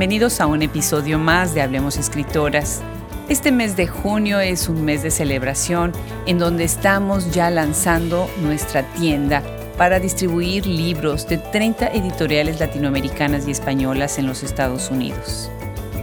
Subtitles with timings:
[0.00, 2.80] Bienvenidos a un episodio más de Hablemos Escritoras.
[3.28, 5.92] Este mes de junio es un mes de celebración
[6.24, 9.42] en donde estamos ya lanzando nuestra tienda
[9.76, 15.50] para distribuir libros de 30 editoriales latinoamericanas y españolas en los Estados Unidos.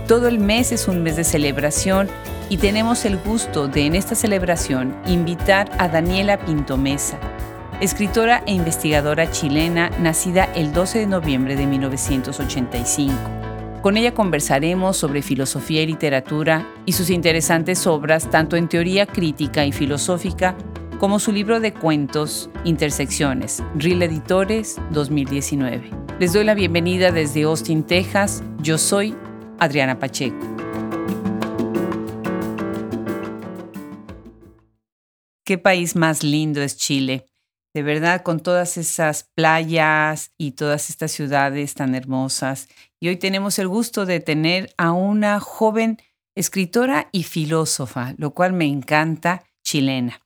[0.08, 2.08] Todo el mes es un mes de celebración
[2.50, 7.18] y tenemos el gusto de en esta celebración invitar a Daniela Pintomesa,
[7.82, 13.47] escritora e investigadora chilena nacida el 12 de noviembre de 1985
[13.88, 19.66] con ella conversaremos sobre filosofía y literatura y sus interesantes obras tanto en teoría crítica
[19.66, 20.58] y filosófica
[21.00, 25.90] como su libro de cuentos Intersecciones, Real Editores 2019.
[26.20, 28.44] Les doy la bienvenida desde Austin, Texas.
[28.62, 29.16] Yo soy
[29.58, 30.36] Adriana Pacheco.
[35.46, 37.24] Qué país más lindo es Chile.
[37.78, 42.70] De verdad, con todas esas playas y todas estas ciudades tan hermosas
[43.00, 46.00] y hoy tenemos el gusto de tener a una joven
[46.34, 50.26] escritora y filósofa, lo cual me encanta, chilena.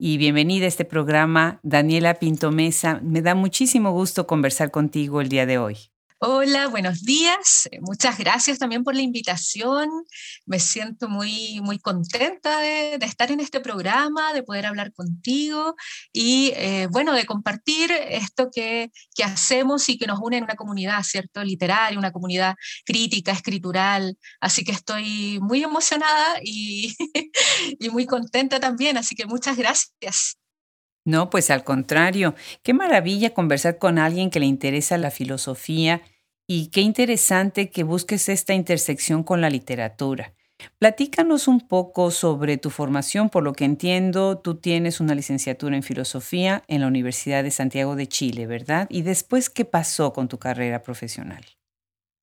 [0.00, 2.98] Y bienvenida a este programa, Daniela Pinto Mesa.
[3.04, 5.89] Me da muchísimo gusto conversar contigo el día de hoy.
[6.22, 7.66] Hola, buenos días.
[7.80, 9.88] Muchas gracias también por la invitación.
[10.44, 15.76] Me siento muy, muy contenta de, estar en este programa, de poder hablar contigo
[16.12, 20.56] y, eh, bueno, de compartir esto que, que, hacemos y que nos une en una
[20.56, 21.42] comunidad, ¿cierto?
[21.42, 22.54] Literaria, una comunidad
[22.84, 24.18] crítica, escritural.
[24.42, 26.94] Así que estoy muy emocionada y
[27.92, 28.98] muy contenta también.
[28.98, 30.36] Así que muchas gracias.
[31.04, 36.02] No, pues al contrario, qué maravilla conversar con alguien que le interesa la filosofía
[36.52, 40.34] y qué interesante que busques esta intersección con la literatura.
[40.80, 43.30] Platícanos un poco sobre tu formación.
[43.30, 47.94] Por lo que entiendo, tú tienes una licenciatura en filosofía en la Universidad de Santiago
[47.94, 48.88] de Chile, ¿verdad?
[48.90, 51.46] Y después, ¿qué pasó con tu carrera profesional?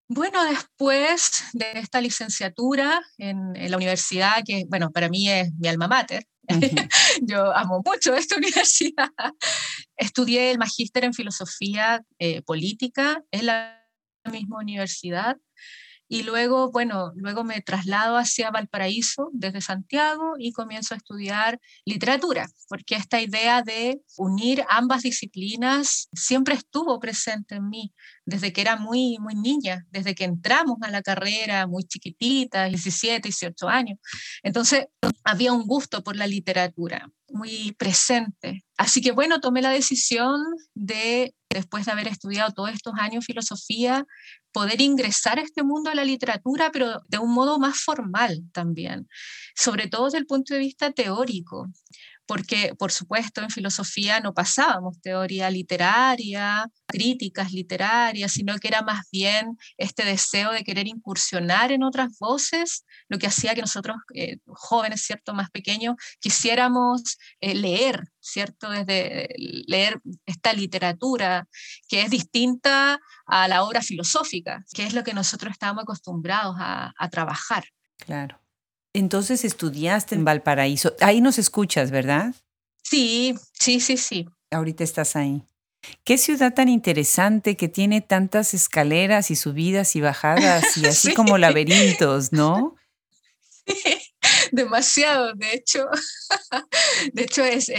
[0.09, 5.87] Bueno, después de esta licenciatura en, la universidad, que bueno, para mí es mi alma
[5.87, 6.25] mater,
[7.21, 9.09] Yo amo mucho esta universidad.
[9.95, 13.76] Estudié el magíster en filosofía eh, política en la
[14.27, 15.37] misma universidad
[16.09, 22.47] y luego, bueno, luego me traslado hacia Valparaíso desde Santiago y comienzo a estudiar literatura,
[22.69, 27.93] porque esta idea de unir ambas disciplinas siempre estuvo presente en mí
[28.25, 33.27] desde que era muy, muy niña, desde que entramos a la carrera, muy chiquitita, 17,
[33.27, 33.99] 18 años.
[34.43, 34.87] Entonces,
[35.25, 38.63] había un gusto por la literatura muy presente.
[38.77, 40.41] Así que bueno, tomé la decisión
[40.73, 44.05] de, después de haber estudiado todos estos años filosofía,
[44.51, 49.07] poder ingresar a este mundo de la literatura, pero de un modo más formal también,
[49.55, 51.67] sobre todo desde el punto de vista teórico,
[52.27, 59.07] porque por supuesto en filosofía no pasábamos teoría literaria, críticas literarias, sino que era más
[59.11, 64.37] bien este deseo de querer incursionar en otras voces, lo que hacía que nosotros, eh,
[64.47, 71.47] jóvenes, ¿cierto?, más pequeños, quisiéramos eh, leer, ¿cierto?, desde leer esta literatura
[71.87, 76.93] que es distinta a la obra filosófica, que es lo que nosotros estábamos acostumbrados a,
[76.97, 77.65] a trabajar.
[77.97, 78.39] Claro.
[78.97, 80.95] Entonces estudiaste en Valparaíso.
[81.01, 82.33] Ahí nos escuchas, ¿verdad?
[82.81, 84.27] Sí, sí, sí, sí.
[84.49, 85.43] Ahorita estás ahí.
[86.03, 91.37] Qué ciudad tan interesante que tiene tantas escaleras y subidas y bajadas y así como
[91.37, 92.75] laberintos, ¿no?
[93.67, 93.99] Sí,
[94.53, 95.33] demasiado.
[95.33, 95.85] De hecho,
[97.13, 97.69] de hecho es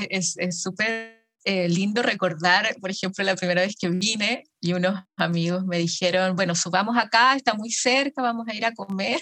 [0.62, 5.78] súper eh, lindo recordar, por ejemplo, la primera vez que vine y unos amigos me
[5.78, 9.20] dijeron, bueno, subamos acá, está muy cerca, vamos a ir a comer.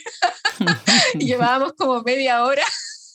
[1.15, 2.65] y llevábamos como media hora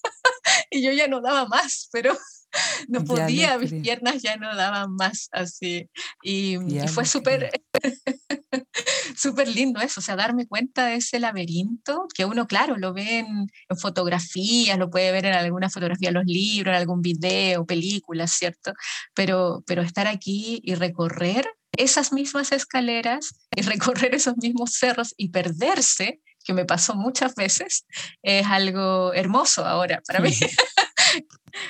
[0.69, 2.17] y yo ya no daba más, pero
[2.87, 5.89] no podía, mis piernas ya no daban más así.
[6.23, 6.57] Y,
[6.87, 7.51] fue súper
[9.15, 13.19] súper lindo eso, o sea, darme cuenta de ese laberinto, que uno, claro, lo ve
[13.19, 13.47] en,
[13.79, 18.73] fotografías, lo puede ver en alguna fotografía de los libros, en algún video, películas, ¿cierto?
[19.13, 21.47] Pero, pero estar aquí y recorrer
[21.77, 27.85] esas mismas escaleras y recorrer esos mismos cerros y perderse, que me pasó muchas veces,
[28.23, 30.31] es algo hermoso ahora para mí.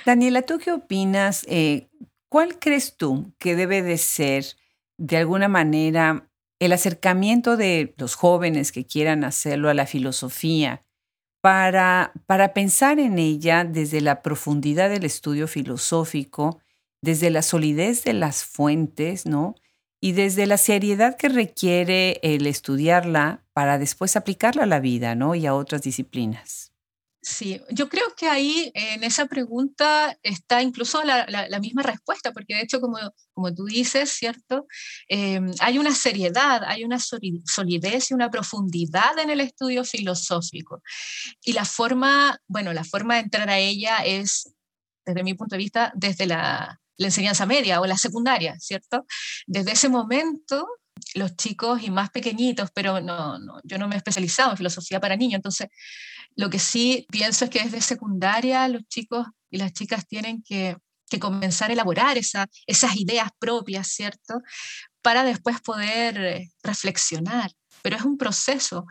[0.06, 1.46] Daniela, ¿tú qué opinas?
[1.48, 1.90] Eh,
[2.30, 4.46] ¿Cuál crees tú que debe de ser,
[4.98, 6.30] de alguna manera,
[6.60, 10.86] el acercamiento de los jóvenes que quieran hacerlo a la filosofía
[11.42, 16.62] para, para pensar en ella desde la profundidad del estudio filosófico,
[17.02, 19.56] desde la solidez de las fuentes, ¿no?
[20.00, 25.34] Y desde la seriedad que requiere el estudiarla para después aplicarla a la vida, ¿no?
[25.34, 26.71] Y a otras disciplinas.
[27.24, 32.62] Sí, yo creo que ahí en esa pregunta está incluso la, misma respuesta, porque de
[32.62, 32.98] hecho, como,
[33.34, 34.66] como tú dices, ¿cierto?
[35.08, 40.82] Em, hay una seriedad, hay una solidez y una profundidad en el estudio filosófico.
[41.44, 44.52] Y la forma, bueno, la forma de entrar a ella es,
[45.06, 49.06] desde mi punto de vista, desde la, la enseñanza media o la secundaria, ¿cierto?
[49.46, 50.68] Desde ese momento
[51.16, 55.00] los chicos y más pequeñitos, pero no, no, yo no me he especializado en filosofía
[55.00, 55.68] para niños, entonces
[56.36, 60.78] lo que sí pienso es que desde secundaria los chicos y las chicas tienen que,
[61.20, 64.40] comenzar a elaborar esa, esas ideas propias, ¿cierto?
[65.02, 67.52] Para después poder eh, reflexionar.
[67.82, 68.86] Pero es un proceso,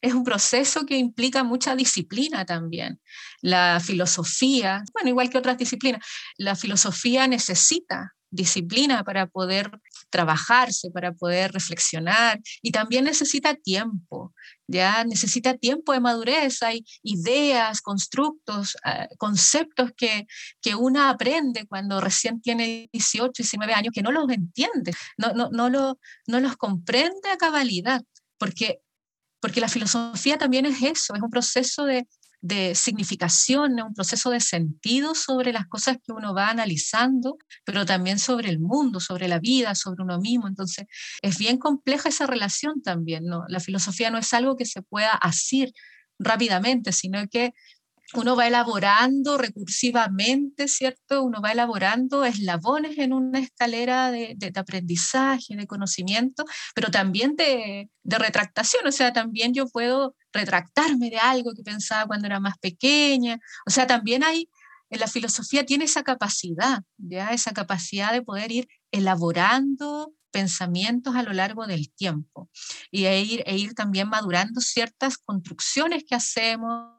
[0.00, 3.00] es un proceso que implica mucha disciplina también.
[3.40, 9.70] La filosofía, bueno, igual que otras disciplinas, la filosofía necesita disciplina para poder
[10.10, 14.34] trabajarse, para poder reflexionar y también necesita tiempo,
[14.66, 20.26] ya necesita tiempo de madurez, hay ideas, constructos, ah, conceptos que,
[20.60, 25.50] que una aprende cuando recién tiene 18, 19 años, que no los entiende, no, no,
[25.50, 28.02] no, lo, no los comprende a cabalidad,
[28.38, 28.80] porque,
[29.40, 32.06] porque la filosofía también es eso, es un proceso de,
[32.44, 38.18] de significación, un proceso de sentido sobre las cosas que uno va analizando, pero también
[38.18, 40.46] sobre el mundo, sobre la vida, sobre uno mismo.
[40.46, 40.84] Entonces,
[41.22, 43.44] es bien compleja esa relación también, ¿no?
[43.48, 45.72] La filosofía no es algo que se pueda hacer
[46.18, 47.54] rápidamente, sino que
[48.12, 51.22] uno va elaborando recursivamente, ¿cierto?
[51.22, 58.18] Uno va elaborando eslabones en una escalera de, aprendizaje, de conocimiento, pero también de, de,
[58.18, 63.38] retractación, o sea, también yo puedo retractarme de algo que pensaba cuando era más pequeña,
[63.66, 64.48] o sea, también hay,
[64.90, 67.30] en la filosofía tiene esa capacidad, ¿ya?
[67.30, 72.50] Esa capacidad de poder ir elaborando pensamientos a lo largo del tiempo
[72.90, 76.93] y e ir, e ir también madurando ciertas construcciones que hacemos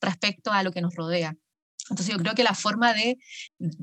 [0.00, 1.34] respecto a lo que nos rodea.
[1.90, 3.18] Entonces yo creo que la forma de,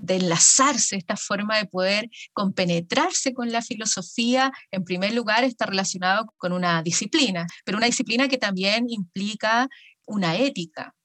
[0.07, 6.53] enlazarse, esta forma de poder compenetrarse con la filosofía, en primer lugar está relacionado con
[6.53, 9.67] una disciplina, pero una disciplina que también implica
[10.05, 10.95] una ética.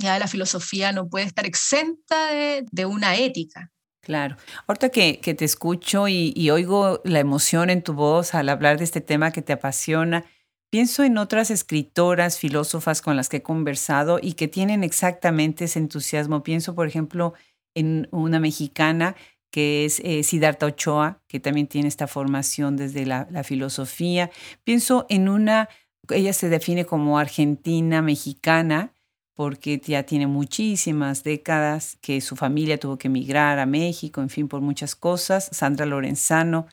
[0.00, 3.70] Ya la filosofía no puede estar exenta de, una ética.
[4.00, 4.36] Claro.
[4.66, 8.84] Ahorita que, que te escucho y, oigo la emoción en tu voz al hablar de
[8.84, 10.24] este tema que te apasiona,
[10.70, 15.78] Pienso en otras escritoras, filósofas con las que he conversado y que tienen exactamente ese
[15.78, 16.42] entusiasmo.
[16.42, 17.34] Pienso, por ejemplo,
[17.74, 19.14] en una mexicana
[19.54, 24.32] que es eh, Siddhartha Ochoa, que también tiene esta formación desde la, filosofía.
[24.64, 25.68] Pienso en una,
[26.10, 28.92] ella se define como argentina mexicana,
[29.32, 34.48] porque ya tiene muchísimas décadas que su familia tuvo que emigrar a México, en fin,
[34.48, 35.48] por muchas cosas.
[35.52, 36.66] Sandra Lorenzano.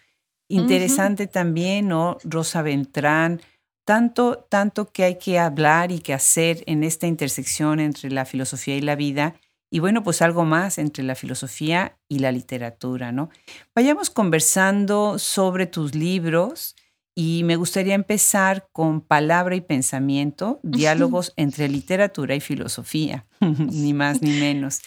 [0.48, 2.18] Interesante también, ¿no?
[2.24, 3.42] Rosa Beltrán,
[3.86, 8.75] tanto, tanto que hay que hablar y que hacer en esta intersección entre la filosofía
[8.75, 9.36] y la vida.
[9.69, 13.30] Y bueno, pues algo más entre la filosofía y la literatura, ¿no?
[13.74, 16.75] Vayamos conversando sobre tus libros
[17.16, 24.22] y me gustaría empezar con Palabra y Pensamiento, diálogos entre literatura y filosofía, ni más
[24.22, 24.81] ni menos.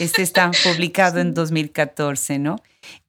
[0.00, 2.56] Este está publicado en 2014, ¿no?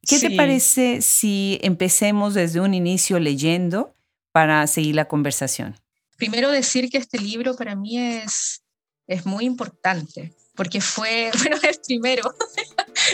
[0.06, 3.94] ¿Qué te parece si empecemos desde un inicio leyendo
[4.32, 5.78] para seguir la conversación?
[6.16, 8.62] Primero decir que este libro para mí es,
[9.06, 12.34] es muy importante, porque fue, bueno, el primero.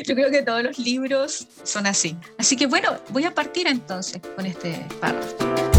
[0.07, 2.17] Yo creo que todos los libros son así.
[2.39, 5.76] Así que bueno, voy a partir entonces con este párrafo.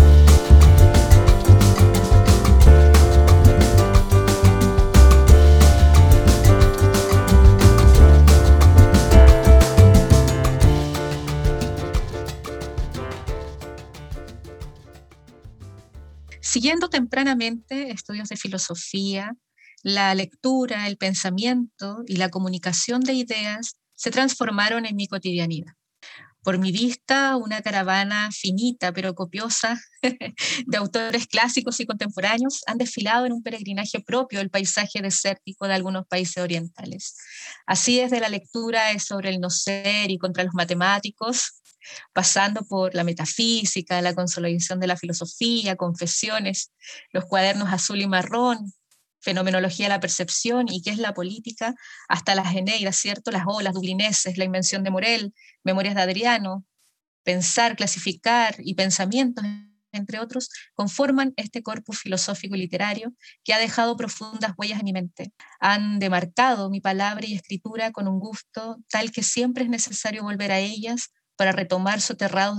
[16.47, 19.33] Siguiendo tempranamente estudios de filosofía,
[19.83, 25.73] la lectura, el pensamiento y la comunicación de ideas se transformaron en mi cotidianidad.
[26.47, 33.25] Por mi vista, una caravana finita pero copiosa de autores clásicos y contemporáneos han desfilado
[33.25, 37.17] en un peregrinaje propio del paisaje desértico de algunos países orientales.
[37.65, 41.61] Así desde la lectura sobre el no ser y contra los matemáticos,
[42.13, 46.71] pasando por la metafísica, la consolidación de la filosofía, confesiones,
[47.11, 48.71] los cuadernos azul y marrón,
[49.19, 51.75] fenomenología de la percepción y qué es la política,
[52.07, 53.31] hasta las geneiras, ¿cierto?
[53.31, 55.33] Las olas dublineses, la invención de Morel,
[55.63, 56.65] memorias de Adriano,
[57.23, 59.43] pensar, clasificar y pensamientos,
[59.91, 64.93] entre otros, conforman este corpus filosófico y literario que ha dejado profundas huellas en mi
[64.93, 65.33] mente.
[65.59, 70.51] Han demarcado mi palabra y escritura con un gusto tal que siempre es necesario volver
[70.51, 72.57] a ellas para retomar soterrados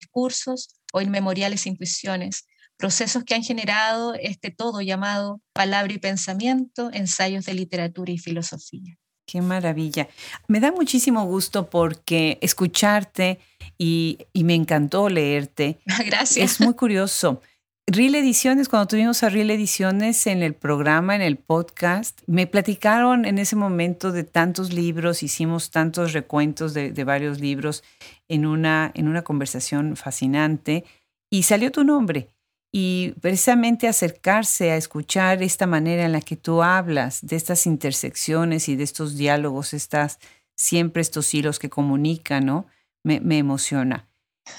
[0.00, 7.44] discursos o inmemoriales intuiciones, procesos que han generado este todo llamado palabra y pensamiento, ensayos
[7.46, 8.96] de literatura y filosofía.
[9.26, 10.08] Qué maravilla.
[10.46, 13.40] Me da muchísimo gusto porque escucharte
[13.76, 15.80] y, me encantó leerte.
[16.06, 16.52] Gracias.
[16.52, 17.42] Es muy curioso.
[17.88, 23.24] Real Ediciones, cuando tuvimos a Real Ediciones en el programa, en el podcast, me platicaron
[23.24, 27.84] en ese momento de tantos libros, hicimos tantos recuentos de, de varios libros
[28.28, 30.84] en una, en una conversación fascinante
[31.30, 32.35] y salió tu nombre.
[32.72, 38.68] Y precisamente acercarse a escuchar esta manera en la que tú hablas de estas intersecciones
[38.68, 40.18] y de estos diálogos, estas,
[40.56, 42.66] siempre estos hilos que comunican, ¿no?
[43.02, 44.08] Me, me emociona.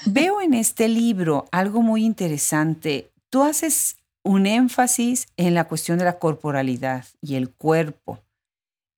[0.06, 6.04] Veo en este libro algo muy interesante Tú haces un énfasis en la cuestión de
[6.04, 8.20] la corporalidad y el cuerpo,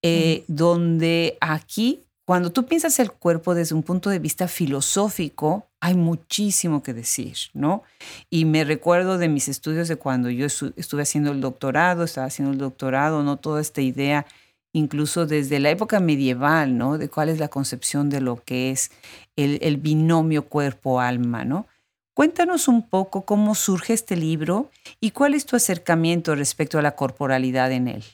[0.02, 5.96] eh, donde aquí, cuando tú piensas el cuerpo desde un punto de vista filosófico, hay
[5.96, 7.82] muchísimo que decir, ¿no?
[8.30, 12.52] Y me recuerdo de mis estudios de cuando yo estuve haciendo el doctorado, estaba haciendo
[12.52, 13.36] el doctorado, ¿no?
[13.38, 14.26] Toda esta idea,
[14.72, 16.98] incluso desde la época medieval, ¿no?
[16.98, 18.92] De cuál es la concepción de lo que es
[19.34, 21.66] el, el binomio cuerpo-alma, ¿no?
[22.14, 24.70] Cuéntanos un poco cómo surge este libro
[25.00, 28.04] y cuál es tu acercamiento respecto a la corporalidad en él.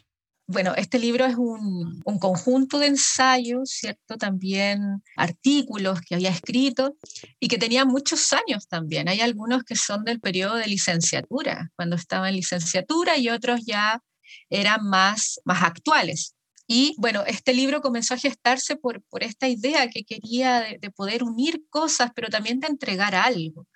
[0.48, 4.16] Bueno, este libro es un, conjunto de ensayos, ¿cierto?
[4.16, 6.96] También artículos que había escrito
[7.40, 9.08] y que tenía muchos años también.
[9.08, 14.00] Hay algunos que son del periodo de licenciatura, cuando estaba en licenciatura, y otros ya
[14.48, 16.36] eran más, más actuales.
[16.68, 21.22] Y bueno, este libro comenzó a gestarse por, por esta idea que quería de, poder
[21.24, 23.66] unir cosas, pero también de entregar algo.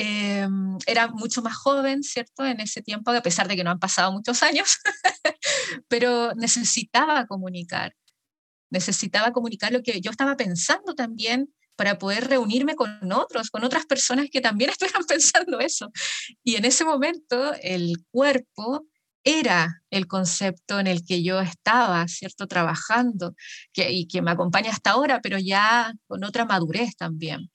[0.00, 2.46] Em, era mucho más joven, ¿cierto?
[2.46, 4.78] En ese tiempo, a pesar de que no han pasado muchos años,
[5.88, 7.96] pero necesitaba comunicar,
[8.70, 13.86] necesitaba comunicar lo que yo estaba pensando también para poder reunirme con otros, con otras
[13.86, 15.90] personas que también estuvieran pensando eso.
[16.44, 18.86] Y en ese momento el cuerpo
[19.24, 22.46] era el concepto en el que yo estaba, ¿cierto?
[22.46, 23.34] Trabajando
[23.72, 27.50] que, y que me acompaña hasta ahora, pero ya con otra madurez también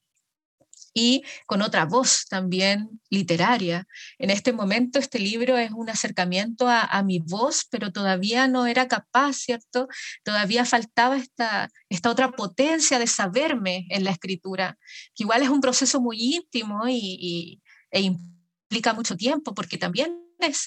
[0.93, 3.87] y con otra voz también literaria.
[4.19, 8.87] En este momento este libro es un acercamiento a, mi voz, pero todavía no era
[8.87, 9.87] capaz, ¿cierto?
[10.23, 14.77] Todavía faltaba esta, esta otra potencia de saberme en la escritura,
[15.15, 20.17] que igual es un proceso muy íntimo y, e implica mucho tiempo, porque también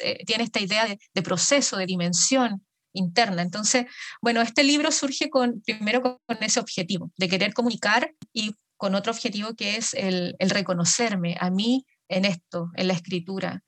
[0.02, 3.42] eh, tiene esta idea de, proceso, de dimensión interna.
[3.42, 3.86] Entonces,
[4.20, 9.12] bueno, este libro surge con, primero con, ese objetivo, de querer comunicar y con otro
[9.12, 13.62] objetivo que es el, reconocerme a mí en esto, en la escritura.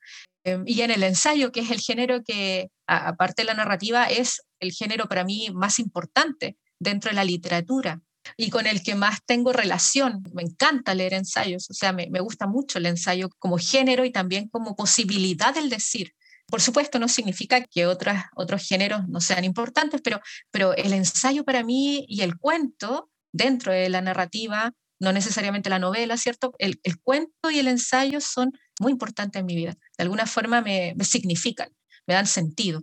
[0.44, 4.42] Em, y en el ensayo, que es el género que, aparte de la narrativa, es
[4.60, 8.00] el género para mí más importante dentro de la literatura
[8.36, 10.22] y con el que más tengo relación.
[10.32, 14.48] Me encanta leer ensayos, o sea, me, gusta mucho el ensayo como género y también
[14.48, 16.14] como posibilidad del decir.
[16.46, 21.44] Por supuesto, no significa que otras, otros géneros no sean importantes, pero, pero el ensayo
[21.44, 26.54] para mí y el cuento dentro de la narrativa, no necesariamente la novela, ¿cierto?
[26.58, 29.74] El, cuento y el ensayo son muy importantes en mi vida.
[29.96, 31.68] De alguna forma me significan
[32.08, 32.82] me dan sentido.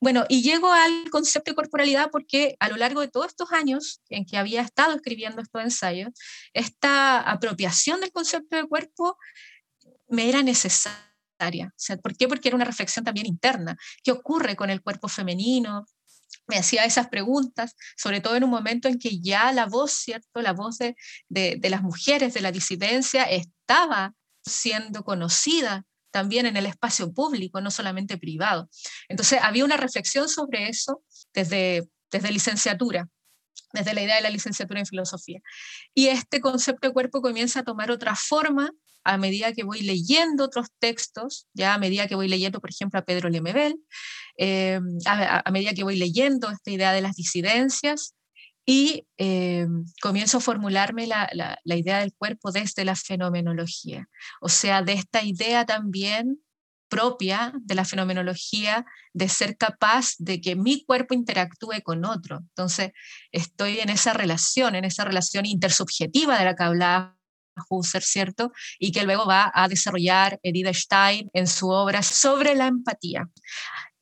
[0.00, 4.00] Bueno, y llego al concepto de corporalidad porque a lo largo de todos estos años
[4.08, 6.10] en que había estado escribiendo estos ensayos,
[6.54, 9.18] esta apropiación del concepto de cuerpo
[10.08, 11.74] me era necesaria.
[12.00, 12.28] ¿Por qué?
[12.28, 13.76] Porque era una reflexión también interna.
[14.04, 15.84] ¿Qué ocurre con el cuerpo femenino?
[16.46, 20.42] Me hacía esas preguntas, sobre todo en un momento en que ya la voz, ¿cierto?
[20.42, 20.96] La voz de,
[21.28, 27.70] de las mujeres, de la disidencia, estaba siendo conocida también en el espacio público, no
[27.70, 28.68] solamente privado.
[29.08, 33.08] Entonces, había una reflexión sobre eso desde, desde licenciatura,
[33.72, 35.40] desde la idea de la licenciatura en filosofía.
[35.94, 38.70] Y este concepto de cuerpo comienza a tomar otra forma
[39.04, 42.98] a medida que voy leyendo otros textos, ya a medida que voy leyendo, por ejemplo,
[42.98, 43.76] a Pedro Lemebel,
[44.36, 48.14] eh, a, medida que voy leyendo esta idea de las disidencias,
[48.66, 49.66] y eh,
[50.02, 54.06] comienzo a formularme la, la, idea del cuerpo desde la fenomenología,
[54.40, 56.40] o sea, de esta idea también
[56.90, 62.40] propia de la fenomenología de ser capaz de que mi cuerpo interactúe con otro.
[62.40, 62.90] Entonces,
[63.32, 67.16] estoy en esa relación, en esa relación intersubjetiva de la que hablaba
[67.68, 68.52] Husserl, ¿cierto?
[68.78, 73.28] Y que luego va a desarrollar Edith Stein en su obra sobre la empatía.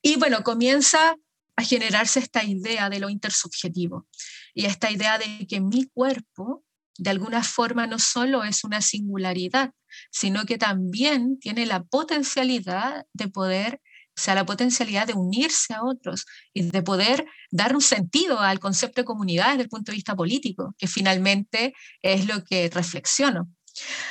[0.03, 1.17] Y bueno, comienza
[1.57, 4.07] a generarse esta idea de lo intersubjetivo
[4.55, 6.65] y esta idea de que mi cuerpo
[6.99, 9.71] de alguna forma no solo es una singularidad,
[10.11, 13.81] sino que también tiene la potencialidad de poder,
[14.17, 18.59] o sea, la potencialidad de unirse a otros y de poder dar un sentido al
[18.59, 23.49] concepto de comunidad desde el punto de vista político, que finalmente es lo que reflexiono.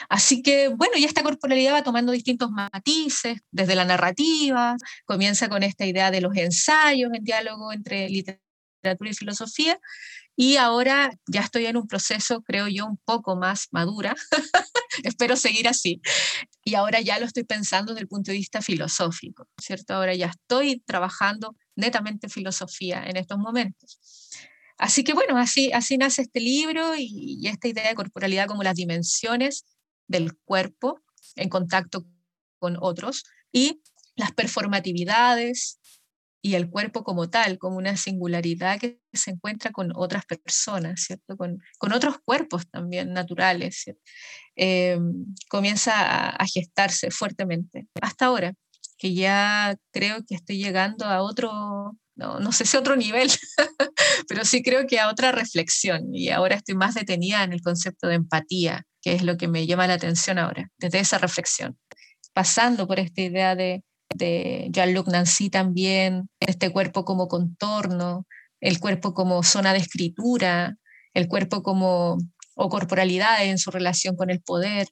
[0.08, 5.64] Así que, bueno, y esta corporalidad va tomando distintos matices, desde la narrativa, comienza con
[5.64, 9.80] esta idea de los ensayos en diálogo entre literatura y filosofía,
[10.40, 14.16] y ahora ya estoy en un proceso, creo yo, un poco más madura,
[15.04, 16.00] espero seguir así,
[16.64, 19.96] y ahora ya lo estoy pensando desde el punto de vista filosófico, ¿cierto?
[19.96, 23.98] Ahora ya estoy trabajando netamente filosofía en estos momentos.
[24.78, 28.76] Así que bueno, así, así nace este libro y, esta idea de corporalidad como las
[28.76, 29.66] dimensiones
[30.08, 31.02] del cuerpo
[31.36, 32.06] en contacto
[32.60, 33.82] con otros y
[34.16, 35.80] las performatividades
[36.42, 41.36] y el cuerpo como tal, como una singularidad que se encuentra con otras personas, ¿cierto?
[41.36, 43.86] Con, con otros cuerpos también naturales,
[44.56, 45.00] eh,
[45.50, 47.88] comienza a, a gestarse fuertemente.
[48.02, 48.54] Hasta ahora,
[48.98, 53.30] que ya creo que estoy llegando a otro, no, no sé si otro nivel,
[54.28, 58.08] pero sí creo que a otra reflexión y ahora estoy más detenida en el concepto
[58.08, 61.78] de empatía, que es lo que me llama la atención ahora, desde esa reflexión,
[62.34, 63.84] pasando por esta idea de,
[64.18, 68.26] de Jean-Luc Nancy también, este cuerpo como contorno,
[68.60, 70.76] el cuerpo como zona de escritura,
[71.14, 72.18] el cuerpo como
[72.56, 74.88] o corporalidad en su relación con el poder.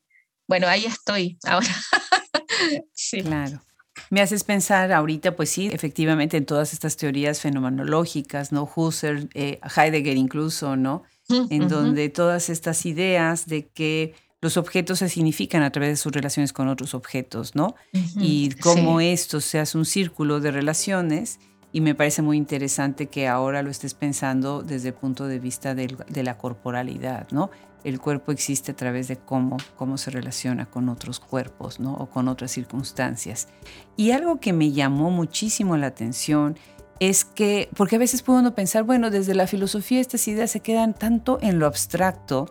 [0.47, 1.67] Bueno, ahí estoy ahora.
[2.93, 3.21] sí.
[3.21, 3.61] Claro.
[4.09, 8.69] Me haces pensar ahorita, pues sí, efectivamente en todas estas teorías fenomenológicas, ¿no?
[8.75, 11.03] Husserl, eh, Heidegger incluso, ¿no?
[11.49, 14.13] En donde todas estas ideas de que
[14.45, 17.73] los objetos se significan a través de sus relaciones con otros objetos, ¿no?
[18.19, 21.39] Y cómo esto se hace un círculo de relaciones
[21.71, 25.73] y me parece muy interesante que ahora lo estés pensando desde el punto de vista
[25.73, 27.49] de la corporalidad, ¿no?
[27.83, 31.93] el cuerpo existe a través de cómo, cómo se relaciona con otros cuerpos ¿no?
[31.93, 33.47] o con otras circunstancias.
[33.95, 36.57] Y algo que me llamó muchísimo la atención
[36.99, 40.61] es que, porque a veces puedo uno pensar, bueno, desde la filosofía estas ideas se
[40.61, 42.49] quedan tanto en lo abstracto,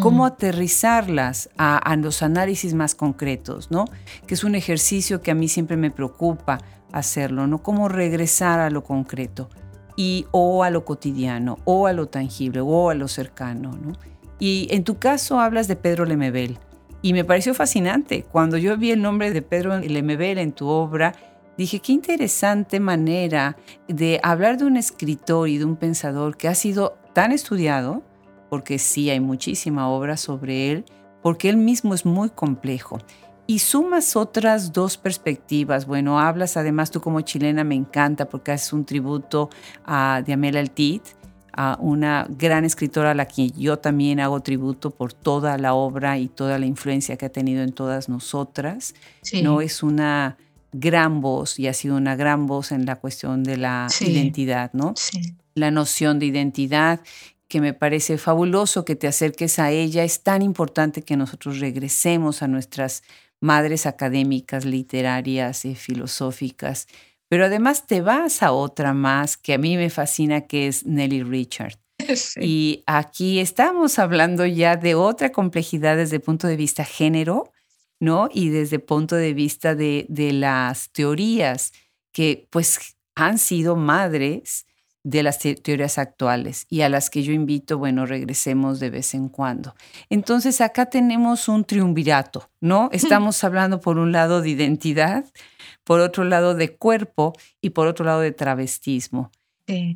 [0.00, 3.86] cómo aterrizarlas a, a, los análisis más concretos, ¿no?
[4.26, 6.58] Que es un ejercicio que a mí siempre me preocupa
[6.92, 7.62] hacerlo, ¿no?
[7.62, 9.48] Cómo regresar a lo concreto
[9.96, 13.92] y o a lo cotidiano, o a lo tangible, o a lo cercano, ¿no?
[14.38, 16.58] Y en tu caso hablas de Pedro Lemebel.
[17.02, 18.24] Y me pareció fascinante.
[18.24, 21.14] Cuando yo vi el nombre de Pedro Lemebel en tu obra,
[21.56, 23.56] dije, qué interesante manera
[23.88, 28.02] de hablar de un escritor y de un pensador que ha sido tan estudiado,
[28.48, 30.84] porque sí hay muchísima obra sobre él,
[31.22, 32.98] porque él mismo es muy complejo.
[33.46, 35.86] Y sumas otras dos perspectivas.
[35.86, 39.48] Bueno, hablas además tú como chilena, me encanta porque haces un tributo
[39.86, 41.02] a Diamela Altit,
[41.54, 46.18] a una gran escritora a la que yo también hago tributo por toda la obra
[46.18, 48.94] y toda la influencia que ha tenido en todas nosotras.
[49.42, 50.36] No es una
[50.72, 54.94] gran voz y ha sido una gran voz en la cuestión de la identidad, ¿no?
[55.54, 57.00] La noción de identidad
[57.48, 60.04] que me parece fabuloso que te acerques a ella.
[60.04, 63.02] Es tan importante que nosotros regresemos a nuestras
[63.40, 66.86] madres académicas, literarias y filosóficas
[67.28, 71.22] pero además te vas a otra más que a mí me fascina, que es Nelly
[71.22, 71.74] Richard.
[72.40, 77.52] Y aquí estamos hablando ya de otra complejidad desde el punto de vista género,
[78.00, 78.28] ¿no?
[78.32, 81.72] Y desde el punto de vista de, de las teorías
[82.12, 84.64] que pues han sido madres
[85.08, 89.30] de las teorías actuales y a las que yo invito, bueno, regresemos de vez en
[89.30, 89.74] cuando.
[90.10, 92.90] Entonces acá tenemos un triunvirato, ¿no?
[92.92, 95.24] Estamos hablando por un lado de identidad,
[95.82, 99.30] por otro lado de cuerpo y por otro lado de travestismo.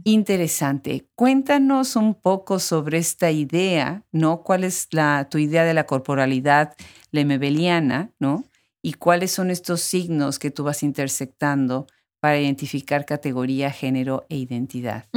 [0.05, 1.07] Interesante.
[1.15, 4.43] Cuéntanos un poco sobre esta idea, ¿no?
[4.43, 6.75] ¿Cuál es la, tu idea de la corporalidad
[7.11, 8.45] lemebeliana, ¿no?
[8.83, 11.87] Y cuáles son estos signos que tú vas intersectando
[12.23, 15.09] para identificar categoría, género e identidad?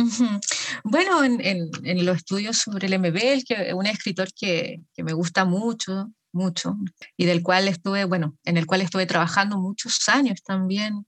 [0.84, 5.46] Bueno, en, en, los estudios sobre Lemebel, que es un escritor que, que me gusta
[5.46, 6.76] mucho, mucho,
[7.15, 11.06] y del cual estuve, bueno, en el cual estuve trabajando muchos años también.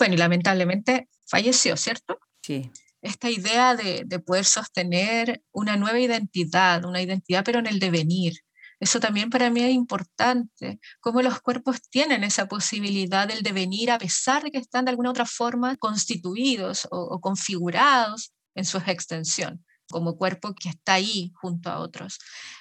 [0.00, 2.18] Bueno, y lamentablemente falleció, ¿cierto?
[2.42, 2.72] Sí.
[3.00, 8.34] Esta idea de, de poder sostener una nueva identidad, una identidad pero en el devenir,
[8.80, 13.98] eso también para mí es importante, cómo los cuerpos tienen esa posibilidad del devenir a
[13.98, 20.16] pesar de que están de alguna otra forma constituidos o, configurados en su extensión como
[20.16, 22.18] cuerpo que está ahí junto a otros.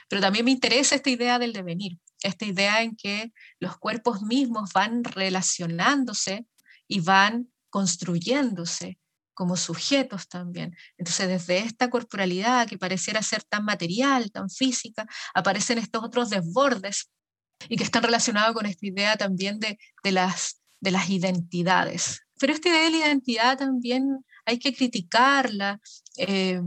[0.07, 4.71] Pero también me interesa esta idea del devenir, esta idea en que los cuerpos mismos
[4.73, 6.45] van relacionándose
[6.87, 8.97] y van construyéndose
[9.37, 10.75] como sujetos también.
[10.97, 17.11] Entonces, desde esta corporalidad que pareciera ser tan material, tan física, aparecen estos otros desbordes
[17.69, 22.21] y que están relacionados con esta idea también de, de, las, de las identidades.
[22.39, 25.79] Pero esta idea de la identidad también hay que criticarla.
[26.17, 26.59] Eh,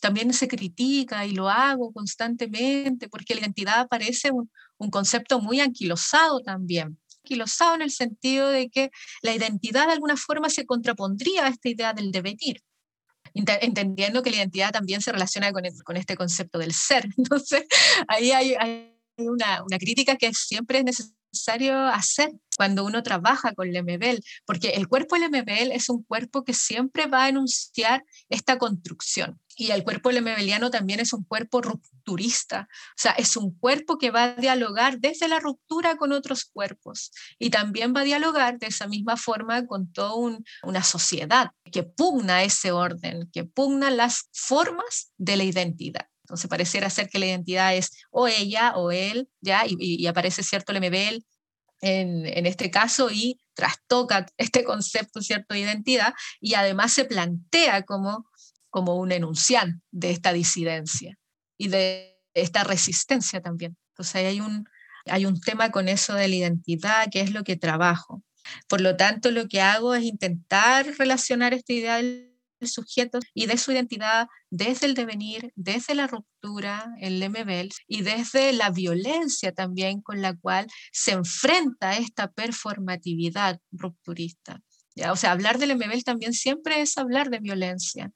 [0.00, 5.58] también se critica y lo hago constantemente porque la identidad parece un, un concepto muy
[5.58, 6.96] anquilosado también.
[7.28, 11.68] Anquilosado en el sentido de que la identidad de alguna forma se contrapondría a esta
[11.68, 12.62] idea del devenir
[13.34, 17.06] entendiendo que la identidad también se relaciona con, con este concepto del ser.
[17.16, 17.64] Entonces,
[18.08, 23.68] ahí hay, hay una, una, crítica que siempre es necesario hacer cuando uno trabaja con
[23.68, 28.04] el MBL, porque el cuerpo del MBL es un cuerpo que siempre va a enunciar
[28.28, 29.40] esta construcción.
[29.56, 34.10] Y el cuerpo MBLiano también es un cuerpo rupturista, o sea, es un cuerpo que
[34.10, 38.68] va a dialogar desde la ruptura con otros cuerpos y también va a dialogar de
[38.68, 40.14] esa misma forma con toda
[40.62, 46.06] una sociedad que pugna ese orden, que pugna las formas de la identidad.
[46.28, 49.64] Entonces pareciera ser que la identidad es o ella o él, ¿ya?
[49.66, 51.24] Y, aparece cierto el MBL
[51.80, 57.82] en, en, este caso y trastoca este concepto, cierto, de identidad y además se plantea
[57.82, 58.26] como
[58.70, 61.16] como un enunciante de esta disidencia
[61.56, 63.76] y de esta resistencia también.
[63.92, 64.68] Entonces hay un,
[65.06, 68.22] hay un tema con eso de la identidad, que es lo que trabajo.
[68.68, 72.27] Por lo tanto, lo que hago es intentar relacionar esta idea del
[72.66, 78.52] sujeto y de su identidad desde el devenir, desde la ruptura, el MBL, y desde
[78.52, 84.60] la violencia también con la cual se enfrenta esta performatividad rupturista.
[85.10, 88.10] O sea, hablar del MBL también siempre es hablar de violencia.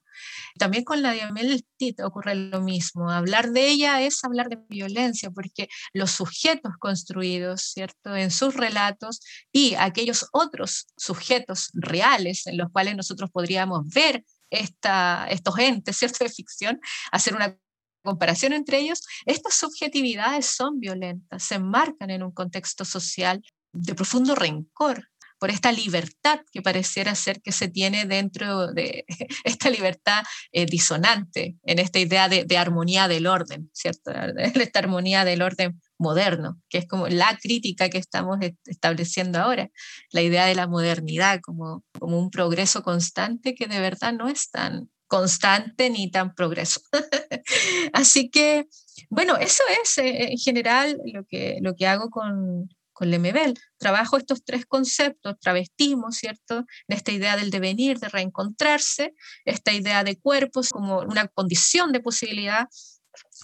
[0.57, 3.09] También con la Diamel Tit ocurre lo mismo.
[3.09, 8.15] Hablar de ella es hablar de violencia, porque los sujetos construidos, ¿cierto?
[8.15, 14.23] En sus relatos y aquellos otros sujetos reales en los cuales nosotros podríamos ver
[14.53, 16.23] esta, estos entes, ¿cierto?
[16.23, 16.79] De ficción,
[17.11, 17.57] hacer una
[18.03, 24.35] comparación entre ellos, estas subjetividades son violentas, se enmarcan en un contexto social de profundo
[24.35, 25.07] rencor,
[25.43, 29.03] por esta libertad que pareciera ser que se tiene dentro de
[29.43, 34.11] esta libertad eh, disonante, en esta idea de, armonía del orden, ¿cierto?
[34.37, 39.69] Esta armonía del orden moderno, que es como la crítica que estamos estableciendo ahora,
[40.11, 44.51] la idea de la modernidad como, como un progreso constante que de verdad no es
[44.51, 46.81] tan constante ni tan progreso.
[47.93, 48.67] Así que,
[49.09, 53.53] bueno, eso es eh, en general lo que, lo que hago con, con Lemebel.
[53.77, 56.65] Trabajo estos tres conceptos, travestismo, ¿cierto?
[56.87, 59.13] Esta idea del devenir, de reencontrarse,
[59.45, 62.67] esta idea de cuerpos como una condición de posibilidad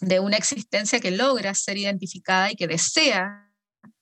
[0.02, 3.50] de una existencia que logra ser identificada y que desea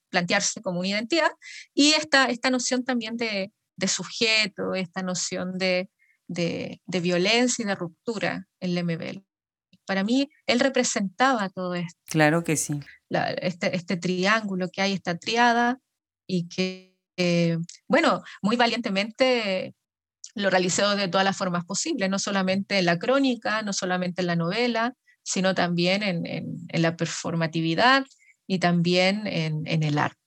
[0.10, 1.32] plantearse como una identidad,
[1.74, 3.52] y esta, esta noción también de,
[3.88, 5.90] sujeto, esta noción de,
[6.28, 9.26] de, violencia y de ruptura en Lemebel.
[9.86, 12.00] Para mí, él representaba todo esto.
[12.08, 12.80] Claro que sí.
[13.42, 15.80] este, este, triángulo que hay, esta triada,
[16.26, 19.74] y que, eh, bueno, muy valientemente
[20.36, 24.28] lo realizó de todas las formas posibles, no solamente en la crónica, no solamente en
[24.28, 24.94] la novela,
[25.28, 28.06] sino también en, en, la performatividad
[28.48, 30.18] y también en, en el arte.